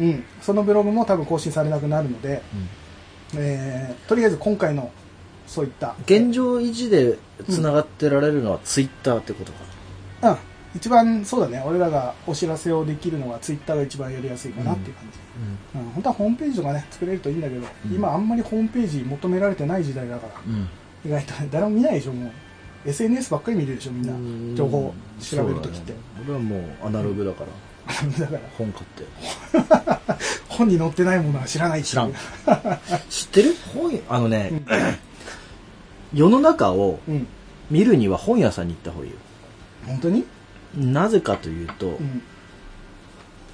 [0.02, 0.06] ん。
[0.06, 0.24] うん。
[0.42, 4.90] そのブログも多分更新されなくなるので、うんえーとりあえず今回の、
[5.46, 5.94] そういった。
[6.04, 7.16] 現状維持で
[7.48, 9.52] 繋がってられるのはツイッターってこと
[10.22, 10.53] かうん。
[10.74, 11.62] 一番、そうだね。
[11.64, 15.18] 俺らがお知らせをできるのは Twitter が一番やりやすいかなっていう感じ。
[15.78, 17.94] うん、本当はホームページとかね、作れるといいんだけど、うん。
[17.94, 20.68] 今あんまりホームページ求められてない時代だから、うん。
[21.04, 22.32] 意外とね誰も見ないでしょもう。
[22.86, 24.50] SNS ばっかり見るでしょみんうん。
[24.52, 25.98] な情報調べるときって、ね。
[26.24, 28.40] 俺はもうアナログだから、だから。
[28.58, 29.04] 本買って。
[30.48, 32.12] 本に載ってないものは知らない知らん。
[33.08, 33.54] 知ってる？
[33.74, 34.62] 本、あのね、
[36.12, 37.26] 世の中をうん。
[37.70, 39.16] 見るには本屋さんに行った方がいいよ。
[39.86, 40.24] 本当に？
[40.76, 42.22] なぜかというと、うん。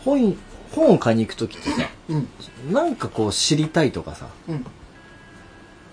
[0.04, 0.36] 本、
[0.72, 2.28] 本を買いに行くときってさ、うん。
[2.72, 4.66] なんかこう知りたいとかさ、うん。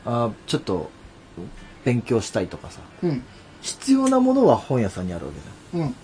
[0.06, 0.90] あーちょっと
[1.84, 3.24] 勉強したいとかさ、うん。
[3.62, 5.32] 必要なものは本屋さんにあるわ
[5.72, 5.88] けだよ。
[5.88, 5.96] うん。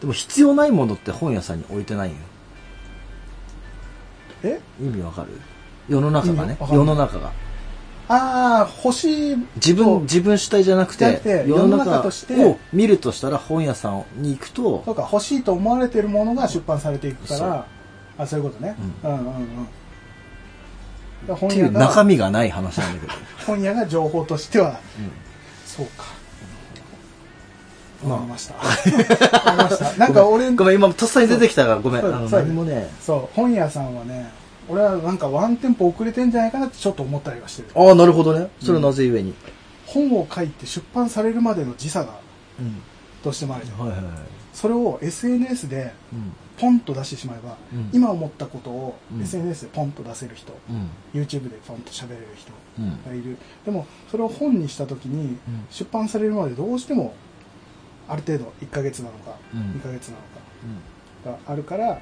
[0.00, 2.16] でも必要ないものって本屋さんに置いてないよ。
[4.42, 4.60] え？
[4.80, 5.28] 意味わかる？
[5.88, 7.30] 世の中がね世の中が
[8.14, 12.44] ああ欲しい自分自分主体じゃなくて世のて世の中中として。
[12.44, 17.66] を見るとしたら本屋さんに行くとそうか欲しいと思われてるものが出版されていくから。
[18.18, 19.68] あそういうことね、うん、うんうんうん。
[21.72, 23.12] 中身がない話なんだけど、
[23.46, 24.70] 本屋が情報としては。
[24.70, 24.74] う
[25.64, 26.04] そうか。
[28.04, 28.18] まあ。
[28.18, 28.54] わかりました。
[28.54, 28.60] わ
[29.40, 29.92] かりました。
[29.96, 32.02] なんか俺んごめん今とっさに出てきたからごめん。
[32.64, 32.90] ね。
[33.00, 34.41] そう本屋さんはね
[34.72, 37.68] 俺はなんかワンテンポ遅れてんじゃないかなってちょっと思ったりはしてる。
[37.74, 38.48] ああなるほどね。
[38.60, 39.34] それはなぜゆえに、
[39.86, 42.18] 本を書いて出版されるまでの時差が
[42.58, 42.80] うん。
[43.22, 43.78] どうしてもあるじゃん。
[43.78, 44.12] はいはいはい。
[44.54, 46.32] それを SNS でうん。
[46.58, 47.90] ポンと出してしまえば、うん。
[47.92, 49.22] 今思ったことをうん。
[49.22, 51.20] SNS でポンと出せる人、うん。
[51.20, 53.04] YouTube でポンと喋れる人うん。
[53.06, 53.36] がいる。
[53.66, 55.66] でもそれを本にした時にうん。
[55.70, 57.14] 出版されるまでどうしても
[58.08, 59.60] ある程度1ヶ月なのかうん。
[59.80, 62.00] 2ヶ月なのかがあるから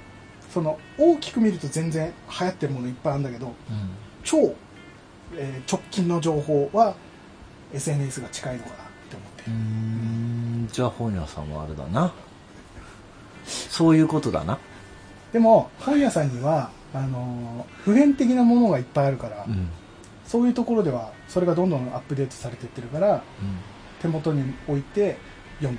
[0.53, 3.55] その大きく見ると全然流行ってるものいっぱいあるんだけど
[4.25, 4.55] 超、
[5.37, 6.95] えー直近の情報は
[7.73, 8.77] SNS が近いのかなっ
[9.09, 9.43] て思って。
[9.47, 9.53] うる、
[10.65, 10.69] ん。
[10.73, 12.13] じゃあ本屋さんはあれだな。
[13.45, 14.59] そういうことだな。
[15.33, 19.69] でも本屋さんにはあのー普遍的なものがいっぱいあるから、うん。
[20.27, 23.23] そういうところではそれがどんどんアップデートされていってるから
[24.01, 25.17] 手元に置いて
[25.59, 25.79] 読む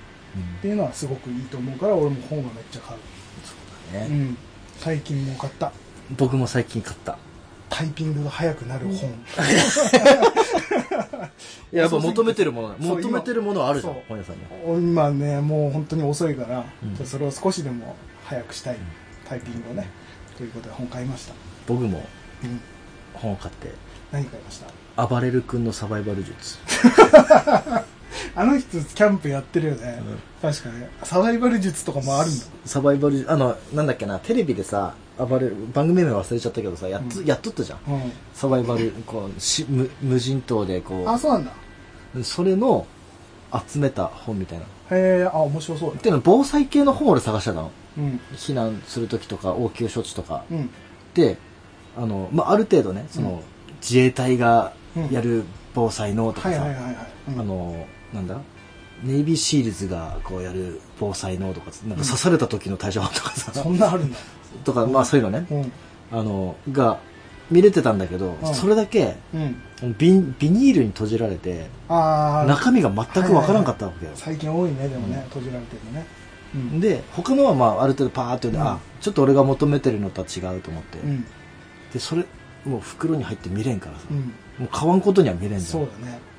[0.60, 4.08] っていうのはすごくいいと思うから俺も本はめっちゃ買う、ね。
[4.10, 4.38] うん、
[4.82, 5.72] 最近も買った。
[6.18, 7.16] 僕も最近買った。
[7.70, 9.00] タイピングが速くなる本、い
[11.72, 14.04] ややっぱ求めてるものだそう求めてるものはあるじゃんそう。
[14.10, 16.94] 本屋さんには今ねもう本当に遅いから、うん。
[16.96, 18.78] じゃあそれを少しでも早くしたい
[19.30, 19.88] タイピングをね
[20.36, 21.34] ということで本買いました、
[21.68, 22.04] 僕も
[22.44, 22.60] うん、
[23.14, 23.72] 本を買って。
[24.12, 24.62] 何買いまし
[24.98, 25.08] た？
[25.08, 26.58] 暴れる君のサバイバル術
[28.36, 30.02] あの人キャンプやってるよね、
[30.42, 30.90] 確かね。
[31.04, 32.46] サバイバル術とかもあるんだ。
[32.66, 34.20] サバイバルあのなんだっけな。
[34.20, 37.26] テレビでさ暴れる番組名忘れちゃったけどさやっと,、うん。
[37.26, 37.80] やっとったじゃん。
[37.88, 38.12] うん。
[38.34, 41.52] サバイバルこうし無無人島でこあそうなんだ。
[42.16, 42.86] うそれの
[43.70, 44.66] 集めた本みたいな。
[44.66, 46.00] っへえあ面白そうだ。
[46.00, 47.72] ていうのは防災系の本を俺探してたの。
[47.98, 48.20] うん。
[48.36, 50.44] 避難する時とか応急処置とか。
[50.52, 50.70] うん。
[51.14, 51.38] で
[51.98, 53.40] あの、まあ、ある程度ねその、うん。
[53.82, 55.10] 自衛隊がうん。
[55.10, 55.44] やる
[55.74, 57.40] 防災のとかさ、はいはいはいはい、うん。
[57.40, 58.38] あのなんだ？
[59.04, 64.18] ネイビーシールズがこうやる防災のとかなんか刺された時の対処法とかさ、そんなあるんだ。
[64.64, 65.72] とかまあそういうのね、うん。
[66.20, 67.00] あのが
[67.50, 68.54] 見れてたんだけど、うん。
[68.54, 69.96] それだけうん。
[69.98, 75.24] ビンビニールに閉じられて中身が全くわからんかったわけよ、最近多いねでもね、うん。
[75.30, 76.06] 閉じられてるのね。
[76.54, 76.80] うん。
[76.80, 78.62] で他のはまあある程度パーってうん。
[78.62, 81.26] あちょっと俺が求めてるのとは違うと思って、うん。
[81.92, 82.24] でそれ
[82.66, 84.18] もう袋に入って見れんからさ、うん。
[84.18, 85.62] もう買わんことには見れんじゃん。
[85.62, 86.12] そうだね。
[86.12, 86.31] で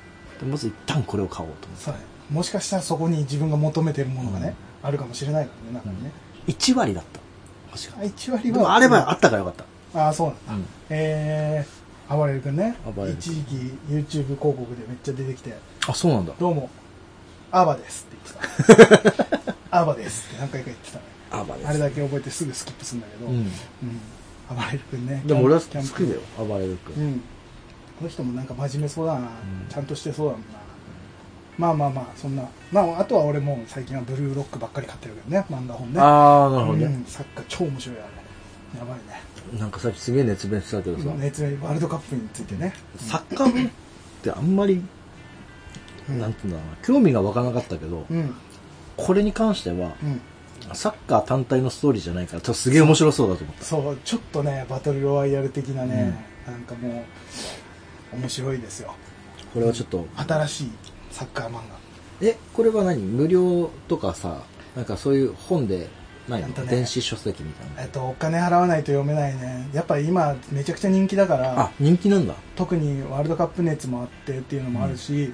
[0.43, 2.13] まず一旦これを買おうと思って。
[2.33, 6.11] もしかしたらそこに自分が求めてるものがね、あるかもしれないからね中にね、
[6.47, 7.19] 1割だった。
[7.77, 8.57] 確かあ1割は。
[8.57, 10.65] でもあればあったからよかった、ああそうなんだ、うん。
[10.89, 12.75] えー、暴れる君ね。
[12.85, 13.55] 暴れる君一時期
[13.89, 16.69] YouTube 広告でめっちゃ出てきてあそうなんだ「どうも
[17.51, 18.17] アバです」って
[18.57, 19.53] 言ってた。
[19.81, 21.03] アバですって何回か言ってたね。
[21.31, 23.35] あばれあれだけ覚えてすぐスキップするんだけど、うん。
[23.35, 23.49] うん。
[24.55, 25.23] 暴れる君ね。
[25.25, 26.05] でも俺は好キャンプ。
[26.05, 27.21] きだよ暴れる君、うん
[27.99, 29.29] この人もなんか真面目そうだな、ん。
[29.69, 30.47] ちゃんとしてそうだもんな。
[31.57, 32.43] まあまあまあそんな。
[32.71, 35.99] まああとは俺もう最近はブルーロックばっかり買ってるけどね漫画本ね。
[35.99, 38.79] ああなるほどね、うん、サッカー超面白いあれ。
[38.79, 39.59] やばいね。
[39.59, 42.73] なんかさっきすげえ熱弁してたけどさ、熱弁ワールドカップについてね。
[42.97, 43.69] サッカー部っ
[44.23, 44.81] てあんまり
[46.09, 46.77] うんなんていうんだろうな。
[46.85, 48.33] 興味が湧かなかったけど、うん。
[48.97, 50.21] これに関してはうん。
[50.73, 53.63] サッカー単体のストーリーじゃないからちょっとすげえ面白そうだと思った。
[53.63, 57.03] そうちょっとねバトルロワイヤル的なね、なんかもう
[58.15, 58.95] 面白いですよ。
[59.53, 60.05] これはちょっと。
[60.15, 60.71] 新しい
[61.11, 61.59] サッカー漫
[62.21, 63.01] えこれは何？
[63.01, 64.43] 無料とかさ
[64.75, 65.87] なんかそういう本で
[66.27, 67.75] ないの、ね電子書籍みたいな。
[67.75, 69.67] 画えっとお金払わないと読めないね。
[69.73, 72.35] やっぱり今めちゃくちゃ人気だからあ人気なんだ。
[72.55, 75.33] 特にワールドカップ熱もあってっていうのもあるし、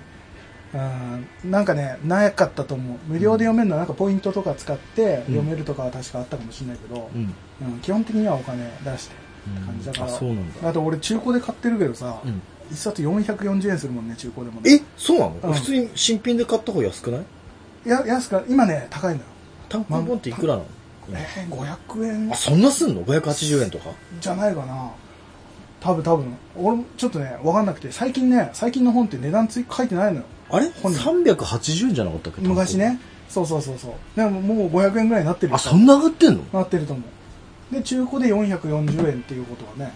[0.74, 2.98] うん、なんかねなかったと思う。
[3.08, 7.34] 無料で読めるのはなんかポイントとか使って読めるとかは確かあったかもしれないけど、うん。
[7.62, 10.70] うん基本的にはお金出してって感じだから、あそうなんだ。
[10.70, 14.76] あと俺中古で買ってるけどさ、うん一冊440円するもんね中古でもね。
[14.76, 15.54] えそうなの、うん。
[15.54, 17.22] 普通に新品で買った方が安くない？
[17.90, 19.26] や安く今ね高いのよ。
[19.70, 20.66] 単行本っていくらなの、
[21.12, 22.32] えー、500円。
[22.32, 23.92] あそんなすんの？580円とか？
[24.20, 24.92] じゃないかな。
[25.80, 26.38] 多分多分。
[26.56, 27.92] 俺もちょっとね分かんなくて。
[27.92, 30.26] 最近ね最近の本って値段つい書いてないのよ。
[30.50, 30.70] あれ？
[30.82, 31.02] 本人。
[31.34, 32.42] 380円じゃなかったっけ？
[32.42, 33.00] 昔ね。
[33.30, 33.94] そうそうそうそう。
[34.16, 35.56] でももう500円ぐらいになってるよ。
[35.56, 36.44] あそんな上がってんの？
[36.52, 37.04] なってると思
[37.72, 37.74] う。
[37.74, 39.94] で中古で440円っていうことはね。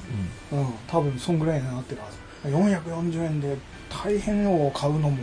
[0.51, 0.67] うん。
[0.87, 3.57] 多分そんぐらいになってるはず440円で
[3.89, 5.17] 大変を買うのも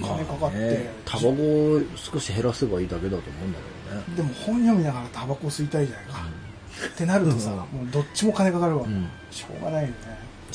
[0.00, 4.16] 金かかって、ねタバコを少し減らせばいいだけだと思うんだけどね。
[4.16, 6.12] でも本読みながらタバコ吸いたいじゃないか、
[6.92, 7.56] ってなるとさ、うん。
[7.56, 9.08] もうどっちも金かかるわ、うん。
[9.30, 9.94] しょうがないよね。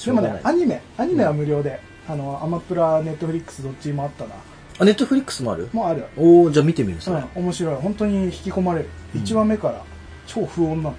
[0.03, 0.81] でもねアニメ。
[0.97, 4.35] アニメは無料で、あのアマプラネットフリックスどっちもあったな。
[4.79, 5.69] あネットフリックスもある？
[5.71, 6.05] もうある。
[6.17, 7.75] おおじゃあ見てみるそれ、うん、面白い。
[7.75, 9.21] 本当に引き込まれる、うん。
[9.21, 9.83] 1話目から
[10.25, 10.95] 超不穏なの。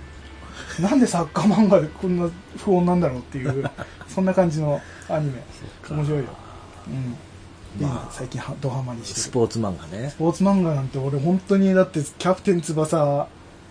[0.81, 3.71] なんでサッカー漫画でこんな不穏なんだろうっていう
[4.15, 5.41] そんな感じのアニメ。
[5.89, 6.25] 面白いよ。
[7.79, 7.85] うん。
[7.87, 8.13] まあ。
[8.13, 9.21] 最近はドハマりしてる。
[9.21, 10.11] スポーツ漫画ね。
[10.11, 13.29] スポーツ漫画なんて俺本当にだってキャプテン翼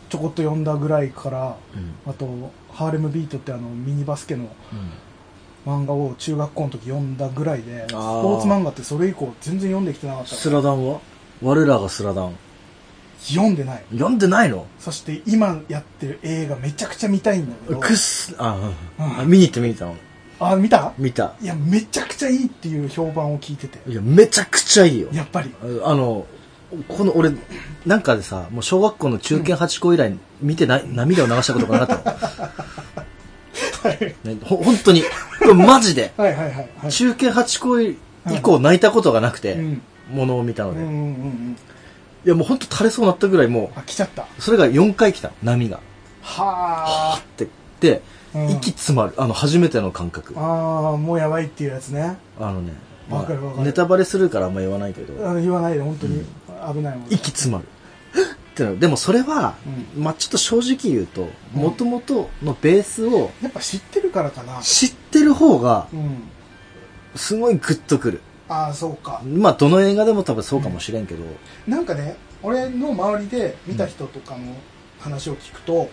[0.09, 2.09] ちょこっと読んだぐらいからうん。
[2.09, 2.27] あと
[2.71, 4.49] ハーレムビートってあのミニバスケの
[5.65, 11.01] 漫画を中学校の時読んだぐらいでスポーツ漫画ってそれ以降全然読んできてなかったスラダンは？
[11.41, 12.35] 我らがスラダン。
[13.21, 13.83] 読んでない。
[13.91, 14.65] 読んでないの？
[14.79, 17.79] そして今やってる映画めちゃくちゃ見たいんだけど。
[17.79, 18.73] くっすあ、
[19.21, 19.29] うん。
[19.29, 19.95] 見に行って見たの？
[20.39, 20.93] あ見た？
[20.97, 21.33] 見た。
[21.41, 23.79] いやめちゃくちゃいいっていう評判を聞いてて。
[23.89, 25.09] いやめちゃくちゃいいよ。
[25.11, 25.53] やっぱり。
[25.83, 26.25] あの
[26.87, 27.31] この俺
[27.85, 32.11] なんかでさもう小学校の中堅八校以来見てない、涙を流したことがなかった
[33.89, 34.15] はい。
[34.23, 35.03] の、ね、ほ本当に。
[35.55, 36.13] マジで。
[36.17, 36.91] はいはいはいはい。
[36.91, 37.97] 中堅八校以
[38.41, 39.81] 降泣いたことがなくて、うん。
[40.11, 41.57] ものを見たので、いうんうんうんうん。
[42.23, 44.23] やもう本当垂れそうになったぐらいもあ来ちゃった。
[44.23, 45.31] うそれが4回来た。
[45.43, 45.79] 波が。
[46.21, 47.47] はって。
[47.79, 48.01] で、うん
[48.33, 50.33] 息詰まるあの初めての感覚。
[50.37, 52.17] あああもうやばいっていうやつね。
[52.39, 52.73] あのね、
[53.09, 53.65] わかるわかる。
[53.65, 56.25] ネタバレするからあんま言わないけど、あの言わないで本当に。
[56.73, 57.65] 危ないもん息詰まる。
[58.51, 58.79] ってなる。
[58.79, 59.55] でもそれは、
[59.97, 64.61] まあちょっと正直言うとうんもともとのベースをやっぱ知ってるからかな。
[64.61, 66.23] 知ってる方がうん。
[67.15, 68.21] すごいグッとくる。
[68.47, 69.21] ああそうか。
[69.25, 71.23] まあどの映画でも多分そうかもしれんけど、
[71.67, 74.55] なんかね俺の周りで見た人とかの
[74.99, 75.89] 話を聞くと、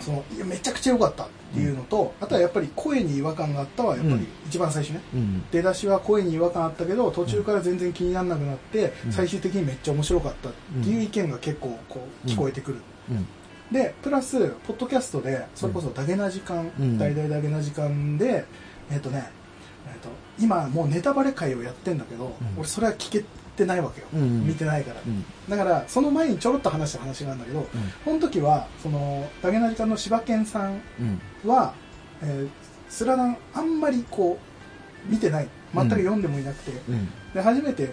[0.00, 4.20] そのいやめちゃくちゃ良かったっていうのと、あとはやっぱり声に違和感があったはやっぱうん。
[4.20, 5.44] り一番最初ね、うん。
[5.50, 9.12] 出だしは声に違和感あったけど途中から全然気にならなくなって、うん。
[9.12, 12.78] 最終的にめっちゃ面白かったっていう意見が結構こう聞こえてくる、
[13.10, 13.26] うん。
[13.72, 16.98] でプラスポッドキャストでそれこそダゲな時間、うん。
[16.98, 18.44] 大々ダゲな時間で
[18.90, 19.30] えっ、とね、
[19.86, 20.08] えー、と
[20.38, 22.32] 今もうネタバレ会をやってんだけど、うん。
[22.58, 23.24] 俺それは聞け
[23.58, 24.46] てないわけよ、うん。
[24.46, 25.24] 見てないから、うん。
[25.48, 27.66] だからその前にちょろっと話した話があるんだけど、
[28.04, 30.80] この時はそのダゲな時間の柴犬さん
[31.44, 31.50] うん。
[31.50, 31.74] は、
[32.22, 32.48] えー
[32.88, 34.38] スラダンあんまりこ
[35.06, 35.48] う見てない。
[35.74, 37.08] 全く読んでもいなくて、うん。
[37.34, 37.92] で初めて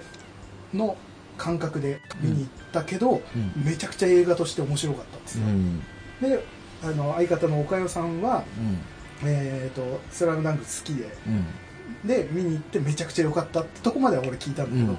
[0.73, 0.95] の
[1.37, 3.65] 感覚で見に行ったけど、うん。
[3.65, 5.79] めちゃくちゃ映画として面白かったんですよ、うん。
[6.21, 6.45] で
[6.81, 8.79] あの相方の岡代さんはうん
[9.27, 12.07] 「えー、とスラムダンク好きでうん。
[12.07, 14.97] で見に行ってめちゃくちゃ良かったってとこまでは俺聞いたんだけど、うん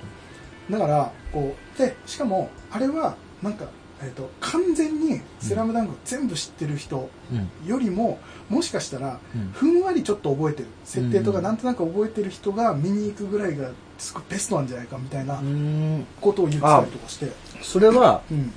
[0.70, 3.66] だからこうでしかもあれはなんか、
[4.02, 7.68] えー、と完全に「スラムダンク全部知ってる人うん。
[7.68, 9.50] よりももしかしたらうん。
[9.52, 10.68] ふんわりちょっと覚えてる。
[10.84, 11.44] 設定とかうん。
[11.44, 16.06] なんとなく覚えてる人が見に行くぐらいがすごいベストなんじゃないかみたいなうん。
[16.20, 18.52] ことを言ってたりとかして、それは、うん、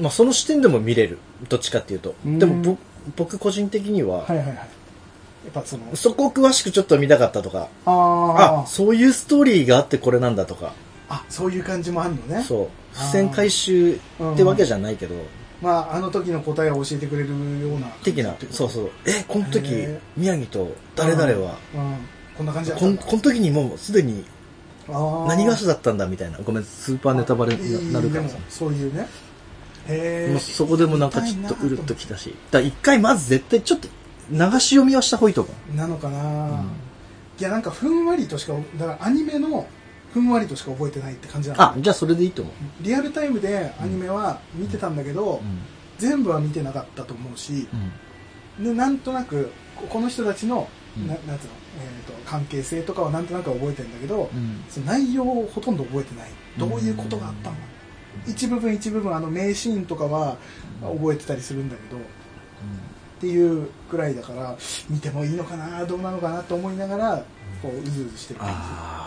[0.00, 1.18] まあ、その視点でも見れる。
[1.48, 2.14] どっちかっていうと。
[2.24, 2.38] うん。
[2.38, 2.76] でもぼ
[3.16, 4.56] 僕個人的には、はいはいはい。
[4.56, 5.94] やっぱその。
[5.94, 7.68] そこを詳しくちょっと見たかったとか。
[7.86, 10.72] ああそういうストーリーがあってこれなんだとか
[11.14, 12.42] ああそういう感じもあるのね。
[12.42, 12.68] そう。
[12.94, 13.06] あー。
[13.06, 13.98] 付箋回収っ
[14.36, 15.14] てわけじゃないけど、
[15.62, 17.28] まああの時の答えを教えてくれる
[17.60, 17.86] ような。
[18.02, 18.34] 的な。
[18.50, 18.90] そうそう。
[19.06, 21.58] えこの時へ宮城と誰々は。
[21.74, 21.96] うん、
[22.36, 24.24] こんな感じだこんこの時にもうすでに
[24.88, 26.38] 何がしだったんだみたいな。
[26.38, 28.24] ごめんスーパーネタバレになるから。
[28.48, 29.08] そういうね。
[29.86, 32.34] へえそこでもなんかちょっとうるっときたし。
[32.50, 33.88] だ一回まず絶対ちょっと
[34.30, 35.76] 流し読みはした方がいいと思う。
[35.76, 36.70] なのかな、うん。
[37.38, 39.66] いやなんかふんわりとしかだからアニメの
[40.14, 45.42] ふんわりとしか覚えてないって感じなのあじゃあそれでいいと思う、リアルタイムでアニメは見てたんだけど、
[45.98, 47.66] 全部は見てなかったと思うし、
[48.60, 51.08] でなんとなくここの人たちの、うん。
[51.08, 54.64] ななんつうの、えー、と関係性とかはなんとなく覚えてるんだけど、うん。
[54.68, 56.30] その内容をほとんど覚えてない。
[56.56, 57.62] どういうことがあったのか、
[58.26, 60.36] 一部分一部分あの名シーンとかは
[60.80, 62.00] 覚えてたりするんだけど、っ
[63.20, 64.56] ていうくらいだから
[64.88, 67.24] 見てもいいのかなどうなのかなと思いながら
[67.64, 68.52] こううずうずしてる感あ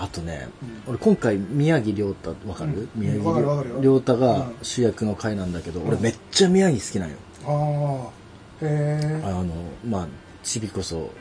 [0.01, 0.49] ああとね、
[0.87, 0.93] うん。
[0.93, 3.01] 俺今回宮城亮太わかる、うん。
[3.01, 3.81] 宮城わかるわかるよ。
[3.81, 4.55] 亮太がうん。
[4.63, 5.87] 主役の回なんだけど、うん。
[5.89, 9.53] 俺めっちゃ宮城好きなんよ、じああへえあの
[9.87, 10.07] まあ
[10.43, 11.11] チビこそ。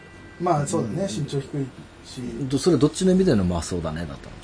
[0.41, 1.09] まあそうだね。
[1.11, 1.67] 身長低い
[2.07, 2.21] し。
[2.49, 4.37] どそれどっちの意味でのまあそうだねだったの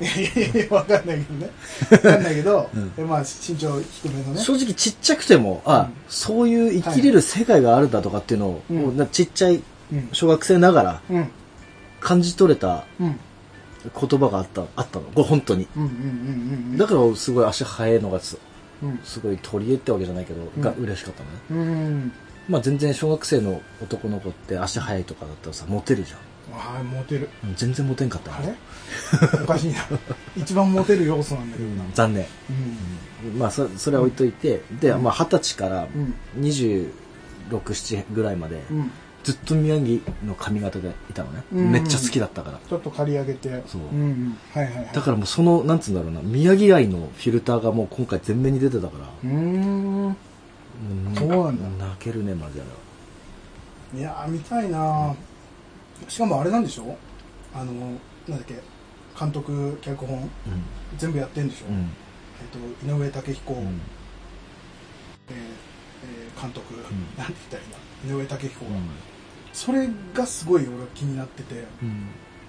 [0.00, 1.50] いやいやいやわかんないけどね。
[1.92, 2.70] わかんないけど、
[3.06, 4.40] まあ身長低めのね。
[4.40, 5.92] 正直ちっちゃくてもあ、うん。
[6.08, 8.76] そういう生きれる世界があるんだとかっていうのを、うん。
[8.78, 10.08] もうなちっちゃいうん。
[10.12, 11.28] 小学生ながらうん
[12.00, 13.20] 感じ取れたうん。
[13.82, 15.06] 言葉があったあったの。
[15.06, 15.66] これ本当に。
[16.76, 18.36] だからすごい足速いのがす
[19.22, 20.62] ごい取り柄ってわけじゃないけど、うん。
[20.62, 21.38] が嬉しかったのね。
[21.50, 21.54] う
[21.90, 22.12] ん。
[22.48, 26.16] まあ全然小学生の男の子って足速いとかだったらさモテるじゃ
[26.52, 27.30] ああモテる。
[27.56, 28.54] 全然モテんかったあれ？
[29.42, 29.78] おかしいな。
[30.36, 31.68] 一番モテる要素なんだけど。
[31.70, 32.26] な残念、
[33.24, 33.38] うん。
[33.38, 36.14] まあそそれは置いといて、でまあ二十歳からうん。
[36.42, 38.90] 267ぐらいまで、うん
[39.30, 41.70] ずっと宮城の髪型でいたのね、うん。
[41.70, 42.58] めっちゃ好きだったから。
[42.68, 43.62] ちょっと刈り上げて。
[43.66, 43.82] そう。
[43.82, 44.38] うんうん。
[44.52, 44.94] はいはいはい。
[44.94, 46.20] だからもうそのなんつうんだろうな。
[46.22, 49.06] 宮城愛のフィルターがもう今回全面に出てたから。
[49.24, 50.08] うーん。
[50.08, 50.16] も
[51.14, 51.86] そうなんだ。
[51.86, 52.76] 泣けるねマジあれは
[53.94, 55.14] いやー見たいな
[56.08, 56.96] しかもあれなんでしょ？
[57.54, 57.96] あのなん
[58.30, 58.54] だっけ？
[59.18, 60.30] 監督脚本
[60.96, 61.74] 全部やってんでしょ、うん。
[61.74, 61.90] うん
[62.40, 63.60] えっと井上武彦、うん。
[63.60, 63.72] えー
[65.32, 67.78] えー監督、なんて言ったらいいんだ？
[68.06, 68.70] 井上武彦が、
[69.52, 71.64] それがすごい俺は気になってて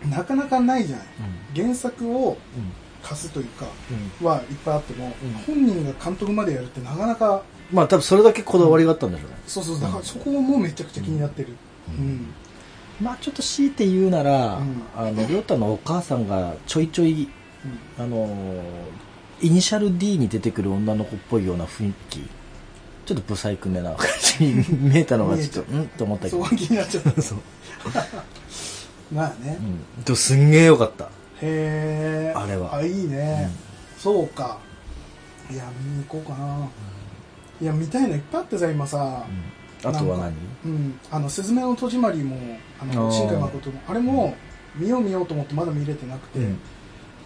[0.03, 0.09] うん。
[0.09, 1.05] なかなかないじゃない
[1.55, 1.63] うん。
[1.63, 2.37] 原作をうん
[3.03, 3.65] 貸すというか
[4.21, 4.27] うん。
[4.27, 5.33] はいっぱいあっても、うん。
[5.55, 11.55] 本人が監督までやるってなかなかまあ多分それだけこだわりがあったんでしょうね、そうそうだからそこもめちゃくちゃ気になってる。
[11.89, 12.33] ううんん、
[13.01, 14.83] まあちょっと強いて言うなら、うん。
[14.95, 17.27] あの亮太のお母さんがちょいちょい
[17.97, 18.03] うん。
[18.03, 18.61] あのー
[19.43, 22.19] イニシャル D に出てくる女の子っぽいような雰囲気
[23.05, 25.75] ちょっとブサイクめな感じに見えたのがちょっとう。
[25.77, 25.87] ん？
[25.89, 26.37] と思ったけど。
[26.37, 27.21] そこが気になっちゃった。
[27.21, 27.39] そう、
[29.13, 29.63] まあね、う
[30.01, 31.05] ん、でもすんげえよかった。
[31.05, 31.09] へ
[31.41, 32.75] えあれは。
[32.75, 33.49] あいいね、
[33.97, 34.59] そうか。
[35.49, 36.69] いや見に行こうかな、
[37.61, 39.25] いや見たいのいっぱいあってさ今さ、
[39.83, 40.33] あとは何？
[40.65, 42.37] うん、あの「すずめの戸締まりも」
[42.79, 43.11] あのあー。
[43.11, 43.75] 新海誠の。
[43.87, 44.35] あれも
[44.75, 46.59] 見よう見ようと思ってまだ見れてなくて、うん。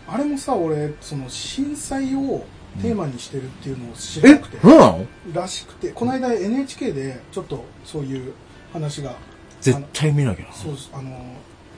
[0.07, 2.45] あれもさ俺その震災を
[2.81, 5.05] テーマにしてるっていうのを知えらなくて、そうなの？
[5.33, 5.89] らしくて。
[5.91, 8.33] この間 NHK でちょっとそういう
[8.73, 9.15] 話が
[9.61, 10.53] 絶対見なきゃな。
[10.53, 11.09] そうあの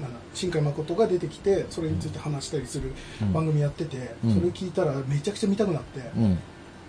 [0.02, 3.34] なんだ新海誠が出てきてそれについて話したりするうん。
[3.34, 4.34] 番組やってて、うん。
[4.36, 6.40] それ聞いたらめちゃくちゃ見たくなって、うん。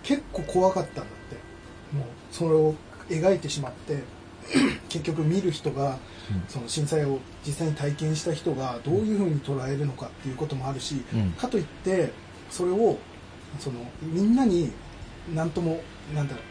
[0.03, 1.95] 結構怖かったんだって。
[1.95, 2.75] もうそれを
[3.09, 4.03] 描いてしまって
[4.89, 5.97] 結局見る人が
[6.47, 11.31] その震災を実際に体験した人がどういうふうに捉えるのかっていうこともあるし、うん。
[11.31, 12.11] かといって
[12.51, 12.97] それを
[13.59, 14.71] そのみんなに
[15.33, 15.81] 何とも
[16.13, 16.43] なんだろう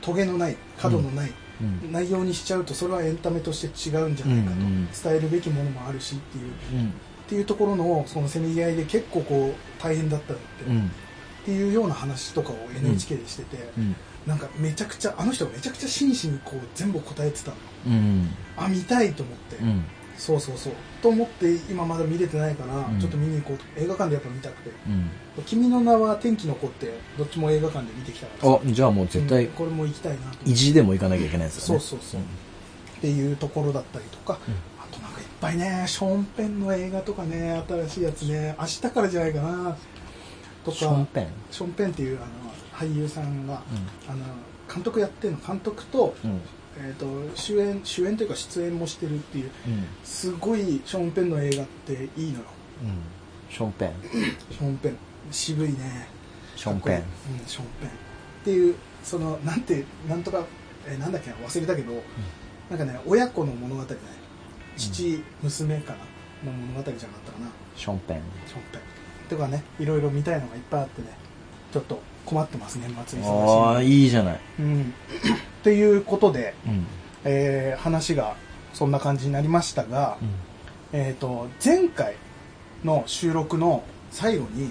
[0.00, 1.92] トゲのない角のないうん。
[1.92, 6.52] 内容にしちゃうとそれはエンタメとして違うんじゃないかと、うんうん伝えるべきものもあるしっていう。
[6.82, 6.88] うん。
[6.88, 6.92] っ
[7.26, 10.90] ていうところのそのせめぎ合いで結構こう大変だったって、っうん。
[11.44, 13.96] ていうような話とかを NHK でしてて、うん。
[14.26, 17.56] なんかめちゃくちゃあの人がめちゃくちゃ真摯にこう全部答えてたの。
[17.86, 18.28] うん。
[18.56, 19.84] あ見たいと思って、うん
[20.16, 20.72] そうそうそう。
[21.02, 23.00] と思って今まだ見れてないから、うん。
[23.00, 23.64] ちょっと見に行こうと。
[23.76, 24.70] 映画館でやっぱ見たくて。
[24.86, 25.10] うん
[25.46, 31.80] 「君の名は天気の子」ってどっちも映画館で見てきたからあじゃあもう絶対うんこれも行きたいな意地でも行かなきゃいけないですよね。
[31.80, 32.24] そうそうそう、っ
[33.00, 34.54] ていうところだったりとか、うん。
[34.80, 38.54] あとなんかいっぱいねショーンペンの映画とかね新しいやつね。
[38.60, 39.76] 明日からじゃないかな。
[40.64, 41.26] とかショーンペン。
[41.50, 43.62] ショーンペンっていうあの俳優さんが、
[44.08, 44.18] あの
[44.72, 45.40] 監督やってるの。
[45.44, 46.40] 監督と,、うん
[46.76, 49.86] えー、と主演主演というか出演もしてるっていううん。
[50.02, 52.44] すごいショーンペンの映画っていいのよ。
[52.82, 53.54] うん。
[53.54, 53.92] ショーンペン。
[54.50, 54.96] ショーンペン。
[55.30, 56.08] 渋いね。
[56.56, 56.98] ショーンペン。
[56.98, 57.88] うん、ショーンペン。
[57.88, 57.92] っ
[58.44, 60.44] ていうそのなんてなんとか、
[60.86, 61.92] えーなんだっけな忘れたけど、
[62.70, 64.00] なんかね親子の物語じゃない
[64.76, 65.98] 父、娘かな
[66.50, 67.48] の物語じゃなかったかな。
[67.76, 68.20] ショーンペン。
[68.46, 68.80] ショーンペン。
[69.28, 71.08] とかねいろいろ見たいのがいっぱいあってね
[71.74, 74.40] ちょっと困ってます年末あ忙あしいいいじゃない。
[74.60, 74.82] うん。
[74.82, 76.86] っていうことで、うん。
[77.24, 78.36] えー話が
[78.72, 80.16] そんな感じになりましたが、
[80.92, 82.14] えっ、と前回
[82.84, 84.70] の収録の最後に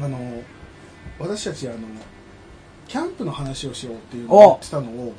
[0.00, 0.18] あの
[1.20, 1.78] 私たちあの
[2.88, 5.12] キャンプの話をしようっていうのを言ってたのを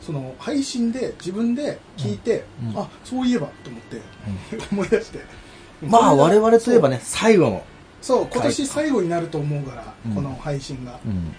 [0.00, 2.70] その配信で自分で聞いて、うん。
[2.70, 2.78] うん。
[2.78, 4.00] あそういえばと思って
[4.72, 5.18] 思い出して。
[5.82, 7.62] まあ我々といえばねね最後の
[8.00, 10.14] そう今年最後になると思うから、うん。
[10.14, 10.98] この配信が。
[11.04, 11.34] うん。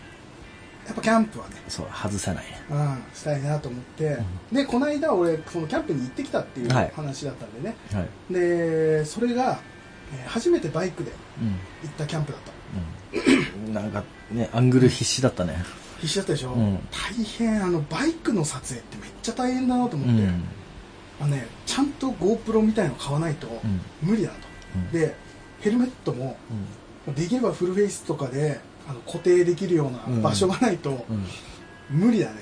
[0.86, 1.56] やっぱキャンプはね。
[1.68, 4.18] そう外せないうん、したいなと思って、
[4.52, 6.92] でこの間俺そのキャンプに行ってきたっていうはい。
[6.96, 8.34] 話だったんでね、はい。
[8.34, 9.60] でそれが、
[10.14, 11.48] えー初めてバイクでうん
[11.84, 13.68] 行ったキャンプだった。
[13.68, 13.74] うん。
[13.74, 15.64] なんかねアングル必死だったね。
[16.00, 16.80] 必死だったでしょ、うん。
[16.92, 20.44] 大変あのバイクの撮影ってめっちゃ大変だなとう思って、ん。
[21.22, 23.82] あのね、ちゃんと GoPro みたいの買わないとうん。
[24.02, 24.92] 無理だなと、うん。
[24.92, 25.16] で
[25.62, 26.38] ヘルメットも
[27.16, 31.26] できればフルフェイスとかであの固定できるような場所がないとうん。
[31.92, 32.36] 無理だね、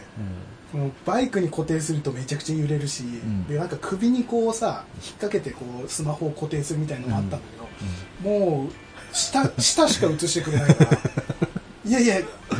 [0.72, 3.47] もうバイクに固定するとめちゃくちゃ揺れるし、ん。
[3.47, 7.47] ででなんか首にこうさ引っ掛けてこうスマホを固定するみたいなのがあったんだ
[8.22, 10.91] けど、もう下下しか映してくれないから
[11.84, 12.17] いやいや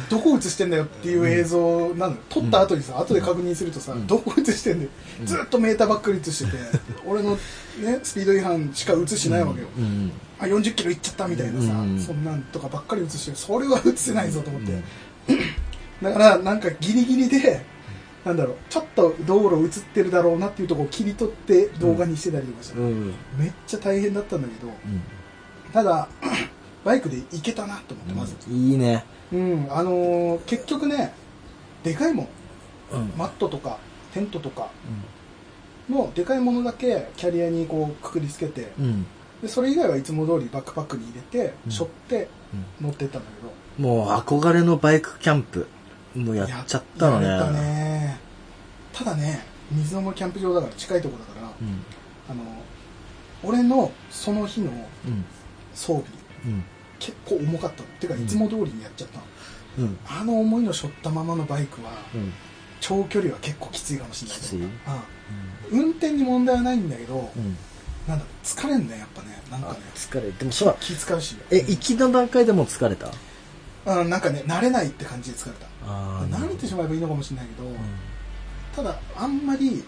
[0.10, 2.16] どこ映してんだよっていう映像なの。
[2.16, 4.08] よ撮った後にさ、後で確認するとさ、うん。
[4.08, 4.90] どこ映してんだよ、
[5.26, 6.58] ずっとメーターばっかり映してて
[7.06, 9.84] 俺の、ね、スピード違反しか映してないわけよ、うん。
[9.84, 14.72] うんあ40キロいっちゃったみたいなさ、うんそんなんとかばっかり映してるそれは映せないぞと思って、
[16.02, 17.66] だからなんかギリギリで
[18.26, 25.02] なんだろうちょっと道路映ってるだろうなっていうところを切り取って動画にしてたりとかして、うんめっちゃ大変だったんだけどうん。
[25.74, 26.08] ただ
[26.86, 29.04] バイクで行けたなと思ってまず、いいね。
[29.34, 31.14] うんあのー結局ね
[31.84, 32.28] でかいもん。
[32.94, 33.14] うん。
[33.18, 33.78] マットとか
[34.14, 34.70] テントとか
[35.90, 39.06] のでかいものだけキャリアにこうくくりつけてうん
[39.42, 41.72] でそれ以外はいつも通りバックパックに入れてうん。
[41.72, 42.28] 背負って
[42.82, 43.30] 乗ってったんだ
[43.78, 45.68] けど、もう憧れのバイクキャンプ
[46.16, 47.28] もうやっちゃったのね。
[47.28, 48.20] ややれたね。
[48.92, 51.84] ただね水の森キャンプ場だから近いところだから、うん。
[52.30, 52.44] あの
[53.44, 55.24] 俺のその日のうん。
[55.74, 56.04] 装備
[56.46, 56.64] うん。
[57.00, 57.88] 結構重かったの。
[58.00, 58.24] てかうん。
[58.24, 59.24] いつも通りにやっちゃったの、
[59.78, 59.98] うん。
[60.06, 62.34] あの重いの背負ったままのバイクはうん。
[62.82, 64.60] 長距離は結構きついかもしれないきつい？
[64.62, 64.70] うん。
[65.72, 67.58] 運転に問題はないんだけど、うん
[68.10, 69.28] なんだ疲れんだよやっぱね。
[69.52, 71.38] なんかあね疲れでもそう気使うし。
[71.52, 73.12] え行きの段階でもう疲れた？
[73.86, 75.68] うん、なんかね慣れないって感じで疲れた。
[75.86, 77.76] あ慣れてしまえばいいのかもしれないけど、うん。
[78.76, 79.84] ただあんまり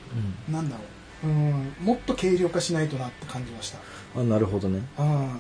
[0.48, 0.82] うんなんだろ
[1.24, 1.28] う。
[1.28, 3.80] うんもっと軽量化しないとなって感じました。
[4.16, 4.82] あなるほどね。
[5.00, 5.40] うん。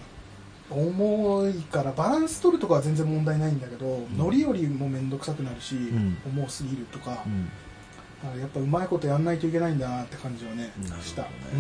[0.71, 6.17] 重いからバランス取るとかは全然問題ないんだけど、乗り降りも面倒くさくなるし、ん。
[6.25, 7.25] 重すぎるとか、
[8.37, 11.57] やっぱうまいことやんないといけないんだなって感じはねした、ほう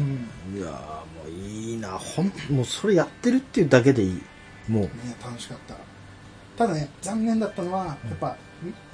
[0.55, 0.57] ん。
[0.57, 1.89] いやーもういいな。
[1.97, 4.21] ほんもうそれやってるっていうだけでいい。
[4.67, 4.83] もう。
[4.83, 4.89] ね、
[5.23, 5.75] 楽しかった。
[6.57, 8.37] ただね残念だったのはやっぱ、ん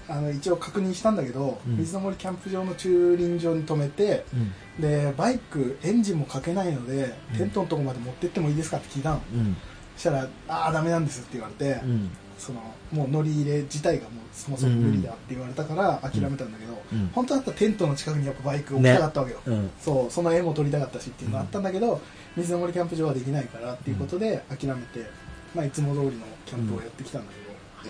[0.09, 1.77] あの一応確認したんだけど、うん。
[1.77, 4.81] 水の森キャンプ場の駐輪場に止めてうん。
[4.81, 7.37] でバイクエンジンもかけないので、うん。
[7.37, 9.21] テントのとこまで持ってってもいいですかって聞いたの。
[9.33, 9.57] うん。
[9.95, 12.61] そしたら「ああダメなんです」って言われて、うんその
[12.91, 17.09] もう乗り入れ自体がもうそもそも無理だって言われたから諦めたんだけど、うん。
[17.13, 19.69] 本当だったらテントの近くにやっぱバイク置きたかったわけよ、うん。
[19.79, 21.99] そうその絵も撮りたかったしっていうのがあったんだけど、
[22.35, 25.09] 水の森キャンプ場はできないからっていうことで諦めて、
[25.55, 27.33] まあ、いつも通りのキャンプをやってきたんだ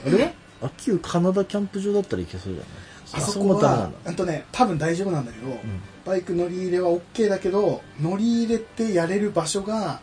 [0.04, 0.32] けど、あれは
[0.64, 2.68] あ旧カナダキャンプ場だったらいけそうじゃない？
[3.14, 5.60] あそこはもダメなんだうんとね多分大丈夫なんだけど、ん。
[6.06, 10.00] バイク乗り入れは OK だけど乗り入れてやれる場所が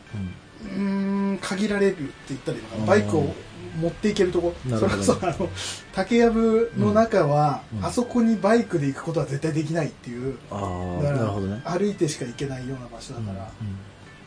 [0.63, 3.35] うーん限られるって言ったらいいのかなバイクを
[3.81, 4.55] 持っていけるとこ。
[4.69, 5.49] それこそあの
[5.93, 7.85] 竹やぶの中は、うん。
[7.85, 10.39] あそこにバイクで行くことは絶対できないっていう。
[10.51, 11.63] ああだからなるほどね。
[11.65, 13.51] 歩いてしか行けないような場所だから、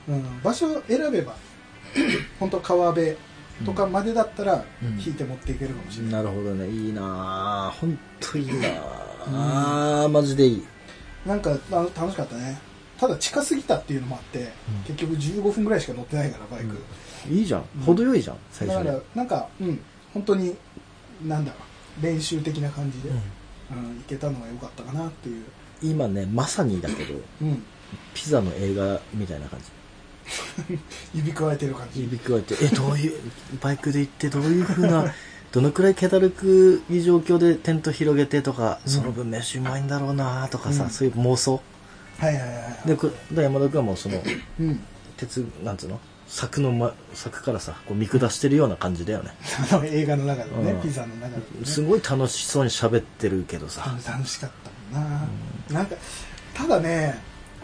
[0.09, 0.41] ううん。
[0.41, 1.35] 場所を選べば
[2.39, 3.15] 本当川辺
[3.65, 4.99] とかまでだったらうん。
[4.99, 6.69] 引いて持っていけるかもしれない、んなるほどね。
[6.69, 8.81] いいなぁ本当いいなぁ
[9.29, 10.65] あーマジでいい。
[11.25, 12.59] なんかあの楽しかったね。
[12.99, 14.47] ただ近すぎたっていうのもあって、うん。
[14.85, 16.81] 結局15分ぐらいしか乗ってないからバイク、
[17.29, 17.63] いいじゃん。
[17.77, 19.79] うん程よいじゃん最だからなんかうん。
[20.13, 20.55] 本当に
[21.25, 21.57] なんだろ
[22.01, 22.03] う。
[22.03, 23.15] 練習的な感じで、うん。
[23.15, 23.19] う
[23.93, 25.45] ん、行けたのが良かったかなっていう、
[25.81, 27.63] 今ねまさにだけどうん、
[28.13, 29.65] ピザの映画みたいな感じ。
[31.15, 32.01] 指くわえてる感じ。
[32.01, 33.13] 指くわえてえどういう
[33.61, 35.13] バイクで行ってどういうふうな
[35.51, 38.91] どのくらい気だるくいい状況でテント広げてとか、うん。
[38.91, 40.89] その分飯うまいんだろうなとかさ、うん。
[40.89, 41.61] そういう妄想。
[42.19, 42.87] はいはいはいはい。
[42.87, 44.21] でこで山田君はもうその
[44.59, 44.79] うん。
[45.17, 45.99] 鉄なんつうの？
[46.27, 49.31] 柵の、ま、柵からさこう見下してるような感じだよね。
[49.87, 50.81] 映画の中でもね、うん。
[50.81, 51.65] ピザの中でもね。
[51.65, 53.81] すごい楽しそうに喋ってるけどさ。
[53.85, 54.49] 楽楽しかっ
[54.91, 55.27] たもんな、
[55.71, 55.95] なんか
[56.53, 57.21] ただね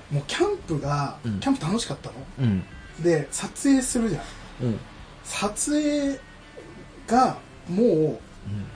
[0.10, 1.40] もうキャンプが、うん。
[1.40, 2.16] キャンプ楽しかったの。
[2.40, 2.64] うん。
[3.04, 4.22] で撮影するじゃん。
[4.66, 4.80] うん。
[5.24, 6.20] 撮影
[7.08, 7.38] が
[7.70, 8.20] も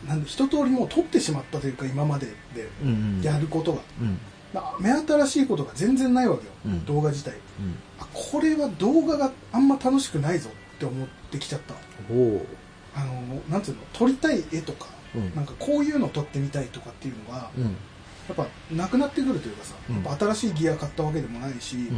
[0.06, 3.22] うなんで一通りもう撮ってしまったというか今まででうんうん。
[3.22, 4.20] やることが、うん
[4.54, 6.86] な目新しいことが全然ないわけよ、うん。
[6.86, 7.34] 動画自体。
[7.60, 7.76] うん。
[8.00, 11.74] あこれは動画があんま楽しくないぞって思ってきちゃった。
[11.74, 13.84] あのなんていうの？
[13.94, 15.36] 撮りたい絵とか、うん。
[15.36, 17.64] なんかこういうの撮ってみたいとかっていうのが、うん。
[17.64, 17.70] や
[18.34, 19.96] っぱなくなってくるというかさ、うん。
[20.04, 21.84] やっぱ新しいギア買ったわけでもないし、うん。
[21.86, 21.90] っ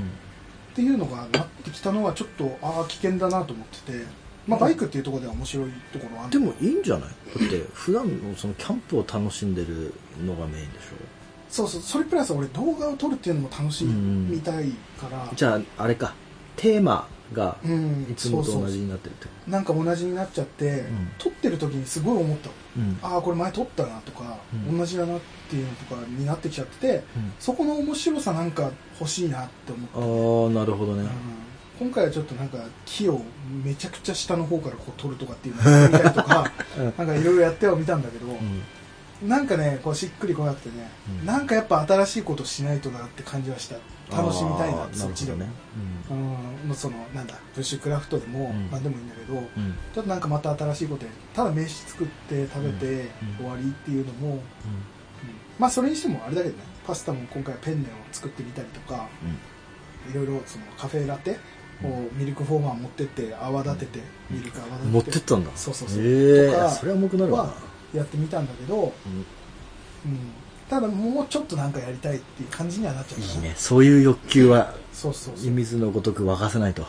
[0.75, 4.05] ていうのがなってきたのはちょっとああ危険だなと思ってて
[4.47, 6.31] まあバイクっていうところでは面白いところはある。
[6.31, 7.09] でもいいんじゃない？
[7.09, 9.93] だって普段のそのキャンプを楽しんでる
[10.23, 10.83] のがメインでし
[11.49, 14.69] そうそうそれプラス俺動画を撮るっていうのも楽しみたい
[14.99, 15.23] から。
[15.23, 16.13] ょじゃああれか。
[16.55, 21.11] テーマがうんいつもと同じになってるってなんか同じになっちゃって、ん。
[21.17, 22.49] 撮ってる時にすごい思った。
[22.77, 22.99] うん。
[23.01, 24.77] ああこれ前撮ったなとか、うん。
[24.77, 25.19] 同じだなっ
[25.49, 27.03] ていうのとかになってきちゃってて
[27.39, 31.01] そこの面白さなんか欲しいなって思って、ああなるほどね。
[31.01, 31.09] うん。
[31.79, 33.21] 今回はちょっとなんか木を
[33.63, 36.51] めちゃくちゃ下の方からこう撮るとかっていうのをやったりとか
[36.97, 38.61] なんかいろいろやってはみたんだけど、うん
[39.27, 40.89] なんかねこうしっくりこなくてね、
[41.21, 41.25] うん。
[41.25, 43.75] なんかやっぱ新しいことしないとなって感じはした。
[44.15, 45.51] 楽しみたいなそっちでも、なる
[46.67, 48.71] うん、そのなんだブッシュクラフトでもうん。
[48.71, 49.45] 何でもいいんだけど、うん。
[49.93, 53.37] ちょっとなんかまた新しいことやるただ飯作って食べてうん。
[53.37, 54.39] 終わりっていうのも、うん。
[55.59, 59.07] まあそれにしてもあれだけどねパスタも今回ペンネを作ってみたりとか
[60.09, 61.37] いろいろそのカフェラテ
[61.83, 63.99] をミルクフォーマー持ってって泡立てて、
[64.31, 64.91] ミルク泡立てて。
[64.91, 65.51] 持ってったんだ。
[65.55, 67.43] そうそうそう、へえとかそれは重くなるわ。
[67.43, 67.53] は
[67.93, 68.93] やってみたんだけど、うんうん、
[70.69, 73.53] ただもうちょっとなんかやりたいっていう感じにはなっちゃういいね。
[73.57, 75.51] そういう欲求はそうそうそう。
[75.51, 76.85] 水のごとく沸かせないと。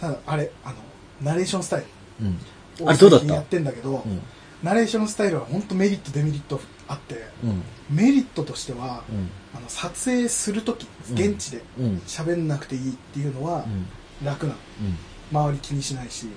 [0.00, 0.76] ただあれあの
[1.22, 1.84] ナレーションスタイ
[2.20, 2.38] うん。
[2.78, 3.34] ルあれどうだった？
[3.34, 4.20] やってんだけど、うん。
[4.62, 7.62] ナレーションスタイルは本当メリットデメリットあってうん。
[7.96, 9.30] メリットとしては、うん。
[9.54, 11.18] あの撮影する時うん。
[11.18, 11.96] 現地でうん。
[12.06, 14.26] 喋んなくていいっていうのはうん。
[14.26, 14.58] 楽なの。
[14.82, 14.98] うん。
[15.32, 16.28] 周り気にしないし、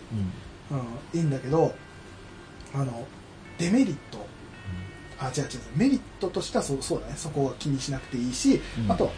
[0.72, 0.78] うん。
[0.78, 1.74] うん、いいんだけど
[2.74, 3.06] あの
[3.58, 4.26] デメリット。
[5.20, 5.50] あ違う違う。
[5.76, 7.14] メリットとしてはそうそうだね。
[7.18, 8.92] そこは気にしなくていいし、うん。
[8.92, 9.10] あとん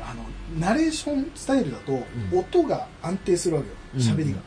[0.00, 0.24] あの
[0.58, 2.04] ナレーションスタイルだと、ん。
[2.38, 3.74] 音が安定するわけよ。
[3.96, 4.38] 喋りが、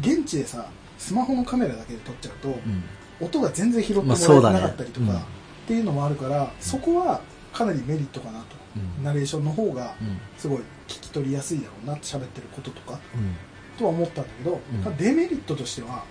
[0.00, 2.84] 現地でさスマホのカメラだけで撮っちゃうと、うん。
[3.20, 5.16] 音が全然拾ってもらえなかったりとか、うん。
[5.16, 5.20] っ
[5.66, 7.20] ていうのもあるからそこは
[7.52, 9.04] かなりメリットかなと、うん。
[9.04, 10.18] ナレーションの方がうん。
[10.38, 13.34] すごい聞き取りやすいだろうなって喋ってることとかうん。
[13.76, 14.60] とは思ったんだけど、
[14.98, 16.04] デメリットとしては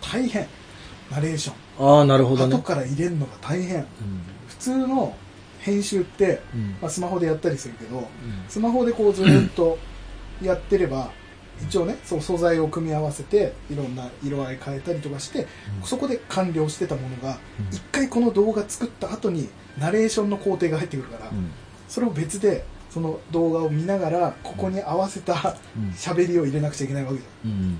[0.00, 0.46] 大変
[1.10, 1.98] ナレーション。
[1.98, 2.54] ああなるほどね。
[2.54, 3.78] 後から入れるのが大変。
[3.78, 3.86] うん。
[4.48, 5.14] 普通の
[5.60, 6.76] 編集って、うん。
[6.80, 8.08] まあ、スマホでやったりするけど
[8.48, 9.78] スマホでこうずっと
[10.42, 11.10] やってれば
[11.60, 15.46] 一応ねその素材を組み合わせていろんな色合い変えたりとかして、
[15.80, 15.86] うん。
[15.86, 17.66] そこで完了してたものがうん。
[17.74, 19.48] 一回この動画作った後に
[19.78, 21.50] ナレーションの工程が入ってくるから、うん。
[21.88, 25.90] それを別でその動画を見ながらここに合わせたうん。
[25.90, 27.50] 喋りを入れなくちゃいけないわけじゃん。
[27.50, 27.78] うん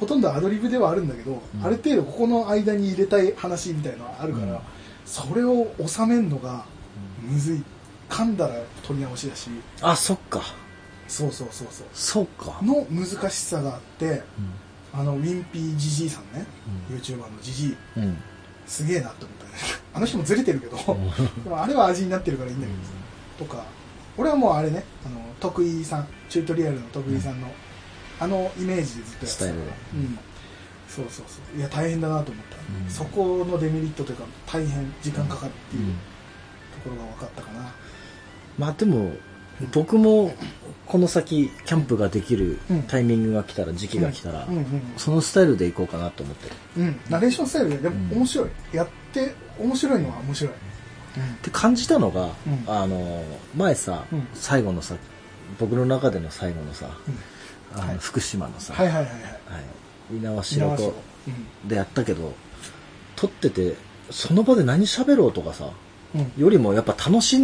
[0.00, 1.64] ほとんどアドリブではあるんだけど、うん。
[1.64, 4.58] ある程度ここの間に入れたい話みたいなのはあるから、うん。
[5.04, 6.64] それを収めるのが
[7.20, 7.62] むずい。
[8.08, 9.50] 噛んだら取り直しだし。
[9.82, 10.42] あそっか。
[11.06, 11.86] そうそうそうそう。
[11.92, 12.58] そうか。
[12.62, 14.20] の難しさがあってうん。
[14.92, 16.44] あのウィンピージジイさんね、
[16.90, 16.96] うん。
[16.96, 17.76] YouTuber のジジイ。
[17.98, 18.16] うん。
[18.66, 19.50] すげえなって思ったね。
[19.94, 20.76] あの人もずれてるけど、
[21.44, 22.78] でもあれは味になってるからいいんだけど。
[22.82, 22.90] さ、
[23.38, 23.64] とか
[24.16, 27.48] 俺はもうあれねあの徳井さんチュートリアルの徳井さんの、
[28.20, 29.04] あのイメージで。
[29.04, 29.60] ずっとやっスタイルで。
[29.60, 30.18] うん。
[30.88, 31.58] そうそうそう。
[31.58, 32.90] いや大変だなと思った、うん。
[32.90, 35.90] そこのデメリットというか大変時間かかるっていううん。
[35.92, 35.98] と
[36.84, 37.74] ころが分かったかな、
[38.58, 39.12] まあでも
[39.72, 40.34] 僕も
[40.86, 42.82] この先キャンプができるうん。
[42.84, 44.56] タイミングが来たら時期が来たらうん。
[44.56, 44.92] うん。
[44.96, 46.56] そのスタイルでいこうかなと思ってる。
[46.78, 46.82] うん。
[46.82, 48.18] うんナレーションスタイルででもうん。
[48.18, 50.56] 面白い、やって面白いのは面白い、っ
[51.42, 52.64] て感じたのが、うん。
[52.66, 53.22] あの
[53.56, 54.26] 前さ、うん。
[54.34, 54.96] 最後のさ
[55.58, 56.86] 僕の中での最後のさ、
[57.74, 57.98] あのはい。
[57.98, 59.22] 福島のさ、はいはいはいはい。
[59.22, 60.94] はい、猪苗代を
[61.26, 62.32] 湖でやったけど
[63.16, 63.74] 撮ってて
[64.10, 65.70] その場で何喋ろうとかさ
[66.36, 67.36] よりもやっぱ楽し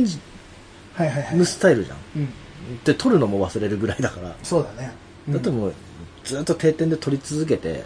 [0.95, 1.37] はいはいはい。
[1.37, 2.29] むスタイルじゃん、うん。
[2.85, 4.93] で撮るのも忘れるぐらいだから、そうだね、
[5.29, 5.35] うん。
[5.35, 5.75] だってもう
[6.25, 7.85] ずっと定点で撮り続けて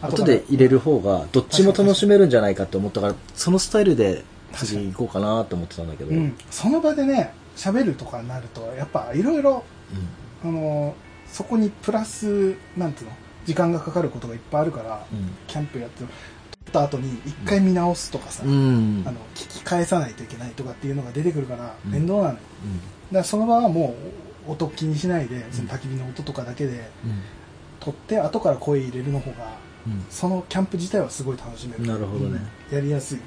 [0.00, 4.24] 後で入れる方がどっちも楽しめるんじゃないかって思ったからそのスタイルで
[4.54, 9.64] 次行こうかなと思ってたんだけど、うん、その場でね喋るとかになるとやっぱいろいろ
[10.44, 10.94] あの
[11.34, 15.04] そこにプラスなんていうの時間がかかることがいっぱいあるから、
[15.48, 16.08] キャンプやって撮っ
[16.72, 18.50] た後に一回見直すとかさ、うん。
[18.50, 21.90] うんあの聞き返さないといけないとかっていうのが出てくるからうん。
[21.90, 22.38] 面倒なのよ、だか
[23.10, 23.96] らその場はも
[24.46, 26.88] う音気にしないでその焚き火の音とかだけで
[27.80, 29.56] 撮って後から声入れるの方が
[29.88, 30.06] うん。
[30.10, 31.84] そのキャンプ自体はすごい楽しめる。
[31.84, 32.40] なるほどね。
[32.70, 32.76] うん。
[32.76, 33.18] やりやすい、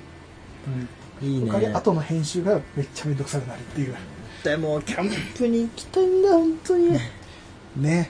[1.21, 1.73] うん、いいね。
[1.73, 3.95] 後の編集がめっちゃめんどくさくなるっていう。
[4.43, 6.97] でもキャンプに行きたいんだ本当に
[7.81, 8.09] ね。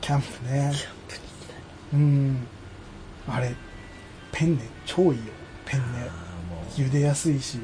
[0.00, 0.72] キャンプね。
[0.74, 2.46] キャンプに行きうん。
[3.28, 3.54] あれ
[4.32, 5.14] ペンネ超いいよ。
[5.64, 6.08] ペンネ。
[6.76, 7.58] 茹でやすいし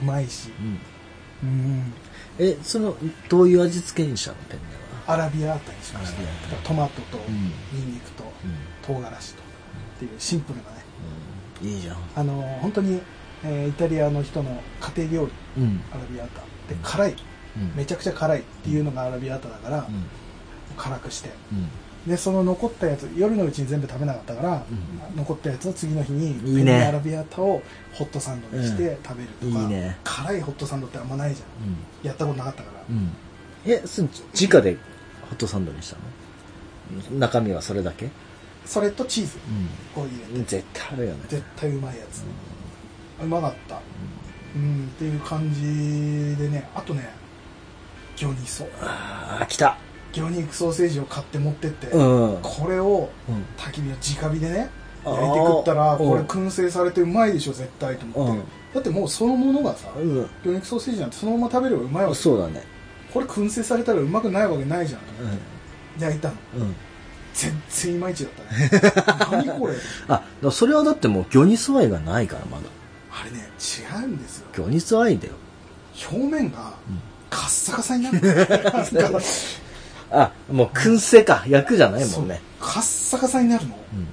[0.00, 0.50] うまいし。
[1.42, 1.48] うん。
[1.48, 1.94] うん。
[2.38, 2.96] えその
[3.28, 4.64] どういう味付けにしたのペンネ
[5.06, 5.14] は？
[5.14, 6.18] アラビアータにしました。
[6.68, 7.34] トマトとうん。
[7.78, 8.24] ニンニクと
[8.82, 9.44] 唐辛子とっ
[9.98, 10.84] ていうシンプルなね。
[11.62, 11.68] うん。
[11.68, 11.96] いいじゃん。
[12.14, 13.00] あの本当に、
[13.42, 14.62] えーイタリアの人の
[14.96, 15.26] 家庭料
[15.56, 15.80] 理うん。
[15.92, 17.16] アラビアータで辛い。
[17.56, 17.72] うん。
[17.74, 20.04] めちゃくちゃ辛いっていうのがアラビアータだから、うん
[20.76, 21.30] 辛くして。
[21.52, 21.68] うん。
[22.06, 24.64] でその残ったやつ夜のうちに全部食べなかったから、
[25.16, 27.60] 残ったやつを次の日にペンネアラビアータを
[27.92, 29.98] ホットサンドにして食べるとか、いいね。
[30.04, 31.44] 辛いホットサンドってあんまないじゃ
[32.04, 32.06] ん。
[32.06, 33.10] やったことなかったから、うん、うん、
[33.64, 33.82] え
[34.40, 34.74] 直で
[35.22, 35.96] ホットサンドにした
[37.10, 37.18] の？
[37.18, 38.08] 中身はそれだけ？
[38.64, 39.32] それとチーズ。
[39.96, 41.20] を入れて、絶対あるよね。
[41.28, 42.22] 絶対うまいやつ、
[43.20, 43.80] うまかった。
[44.54, 46.70] うんっていう感じでね。
[46.72, 47.10] あとね
[48.14, 48.48] 魚肉。
[48.48, 49.76] ソああ来た
[50.20, 52.38] 魚肉ソーセージを買って持ってって、うん。
[52.42, 53.44] これをうん。
[53.56, 53.94] 焚き火の
[54.28, 54.70] 直火でね
[55.04, 55.98] 焼いて食ったらうん。
[55.98, 58.44] これ燻製されてうまいでしょ絶対と思って、うん。
[58.74, 60.28] だってもうそのものがさうん。
[60.44, 62.16] 魚肉ソーセージなんてそのまま食べればうまいわけ。
[62.16, 62.62] そうだね。
[63.12, 65.00] これ燻製されたらうまくないわけないじゃん。
[66.00, 66.34] 焼いたの。
[66.56, 66.62] うん。
[66.62, 66.76] うん
[67.36, 69.44] 全然いまいちだったね。
[69.44, 69.74] 何これ？
[70.08, 72.62] あそれはだってもう魚肉愛がないからまだ。
[73.10, 74.46] あれね違うんですよ。
[74.54, 75.34] 魚肉愛だよ。
[76.10, 76.72] 表面が
[77.28, 78.20] カッサカサになる。
[78.92, 79.20] なんか
[80.10, 81.44] あもう燻製か。
[81.48, 82.40] 焼くじゃないもんね。
[82.60, 83.74] カッサカサになるの。
[83.74, 84.08] うん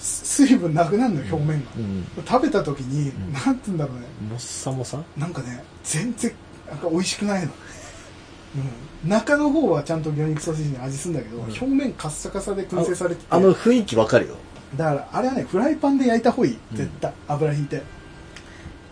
[0.00, 2.06] 水分なくなるのよ表面が、うん。
[2.24, 3.32] 食べた時に、ん。
[3.32, 4.06] なんて言うんだろうね。
[4.30, 5.02] もっさもさ？
[5.16, 6.32] なんかね全然
[6.70, 7.52] なんか美味しくないの、
[9.04, 11.40] うん、中の方はちゃんと魚肉ソーセージに味するんだけど、ん。
[11.40, 13.26] 表面カッサカサで燻製されてて。
[13.28, 14.36] あの雰囲気わかるよ。
[14.76, 16.54] だからあれはねフライパンで焼いた方がいい。
[16.54, 17.82] うん絶対、油引いて。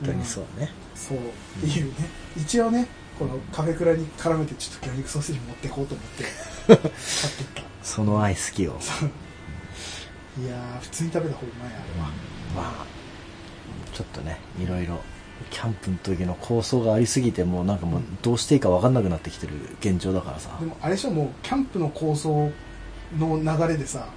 [0.03, 1.19] 魚肉そうだねそう。
[1.19, 1.21] っ
[1.61, 1.95] ていうね。
[2.37, 2.89] 一応ね
[3.19, 6.25] このカフェクラに絡めてちょっと魚肉ソーセージ持っていこうと思って。
[6.67, 6.89] 買ってっ
[7.55, 8.73] たその愛好きよ
[10.39, 12.09] いやー普通に食べた方がうまいあれは
[12.57, 12.87] まあ
[13.95, 15.01] ちょっとねいろいろ
[15.51, 20.57] キャンプの時の構想がありすぎてもうなんかもうどうしていいか分かんなくなってきてる現状だからさ。
[20.61, 22.51] でもあれでしょもうキャンプの構想
[23.17, 24.09] の流れでさ、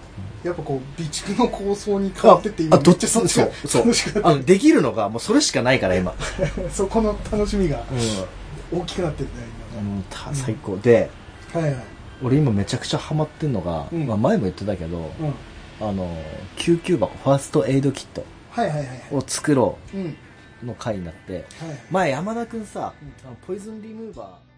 [0.44, 3.82] やっぱこう備蓄の構想に変わってって今めっちゃそっちがそうそう。
[3.84, 6.12] 楽しくなっあのできるのがもうそれしかないから今。
[6.12, 7.84] て そこの楽しみが
[8.72, 9.34] 大きくなってるね
[9.80, 10.04] うん、うん。
[10.10, 10.78] た最高。
[10.78, 11.10] で
[11.54, 11.84] 今はいはい。
[12.22, 14.06] 俺今めちゃくちゃハマってんのが、うん。
[14.06, 15.34] まあ、前も言ってたけど、うん。
[15.88, 16.14] あの
[16.58, 18.26] 救急箱ファーストエイドキット
[19.16, 19.78] を作ろ
[20.62, 21.46] うの回になってはい。
[21.90, 23.28] 前山田君さ、うん。
[23.28, 24.50] あのポイズンリムーバー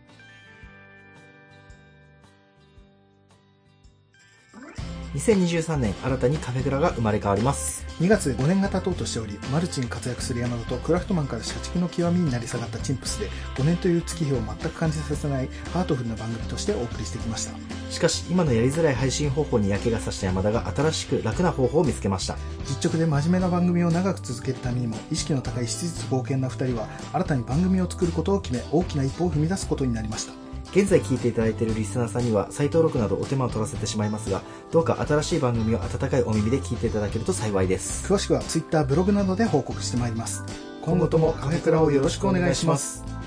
[5.14, 7.86] 2023年新たにカフェグラが生まれ変わります。
[7.99, 17.53] 2月で5年が経とうとしておりマルチに活躍する山田とクラフトマンから社畜の極みになり下がったチンプスで5年という月日を全く感じさせないハートフルな番組としてお送りしてきました。
[17.91, 22.38] しかし今のやりづらい配信方法に嫌気がさした山田が新しく楽な方法を見つけました。
[22.66, 30.41] 実直で真面目な番組を長く続けるためにも意識の高い質実冒険な2人は新たに番組を作ることを決め大きな一歩を踏み出すことになりました
[30.72, 34.42] 現在聞いていただいているリスナーさんには再登録などお手間を取らせてしまいますが
[34.72, 38.12] どうか新しい番組を温かいお耳で聞いていただけると幸いです。
[38.12, 40.44] 詳しくは Twitter ブログなどで報告してまいります。
[40.82, 43.21] 今後ともカフェクラをよろしくお願いします。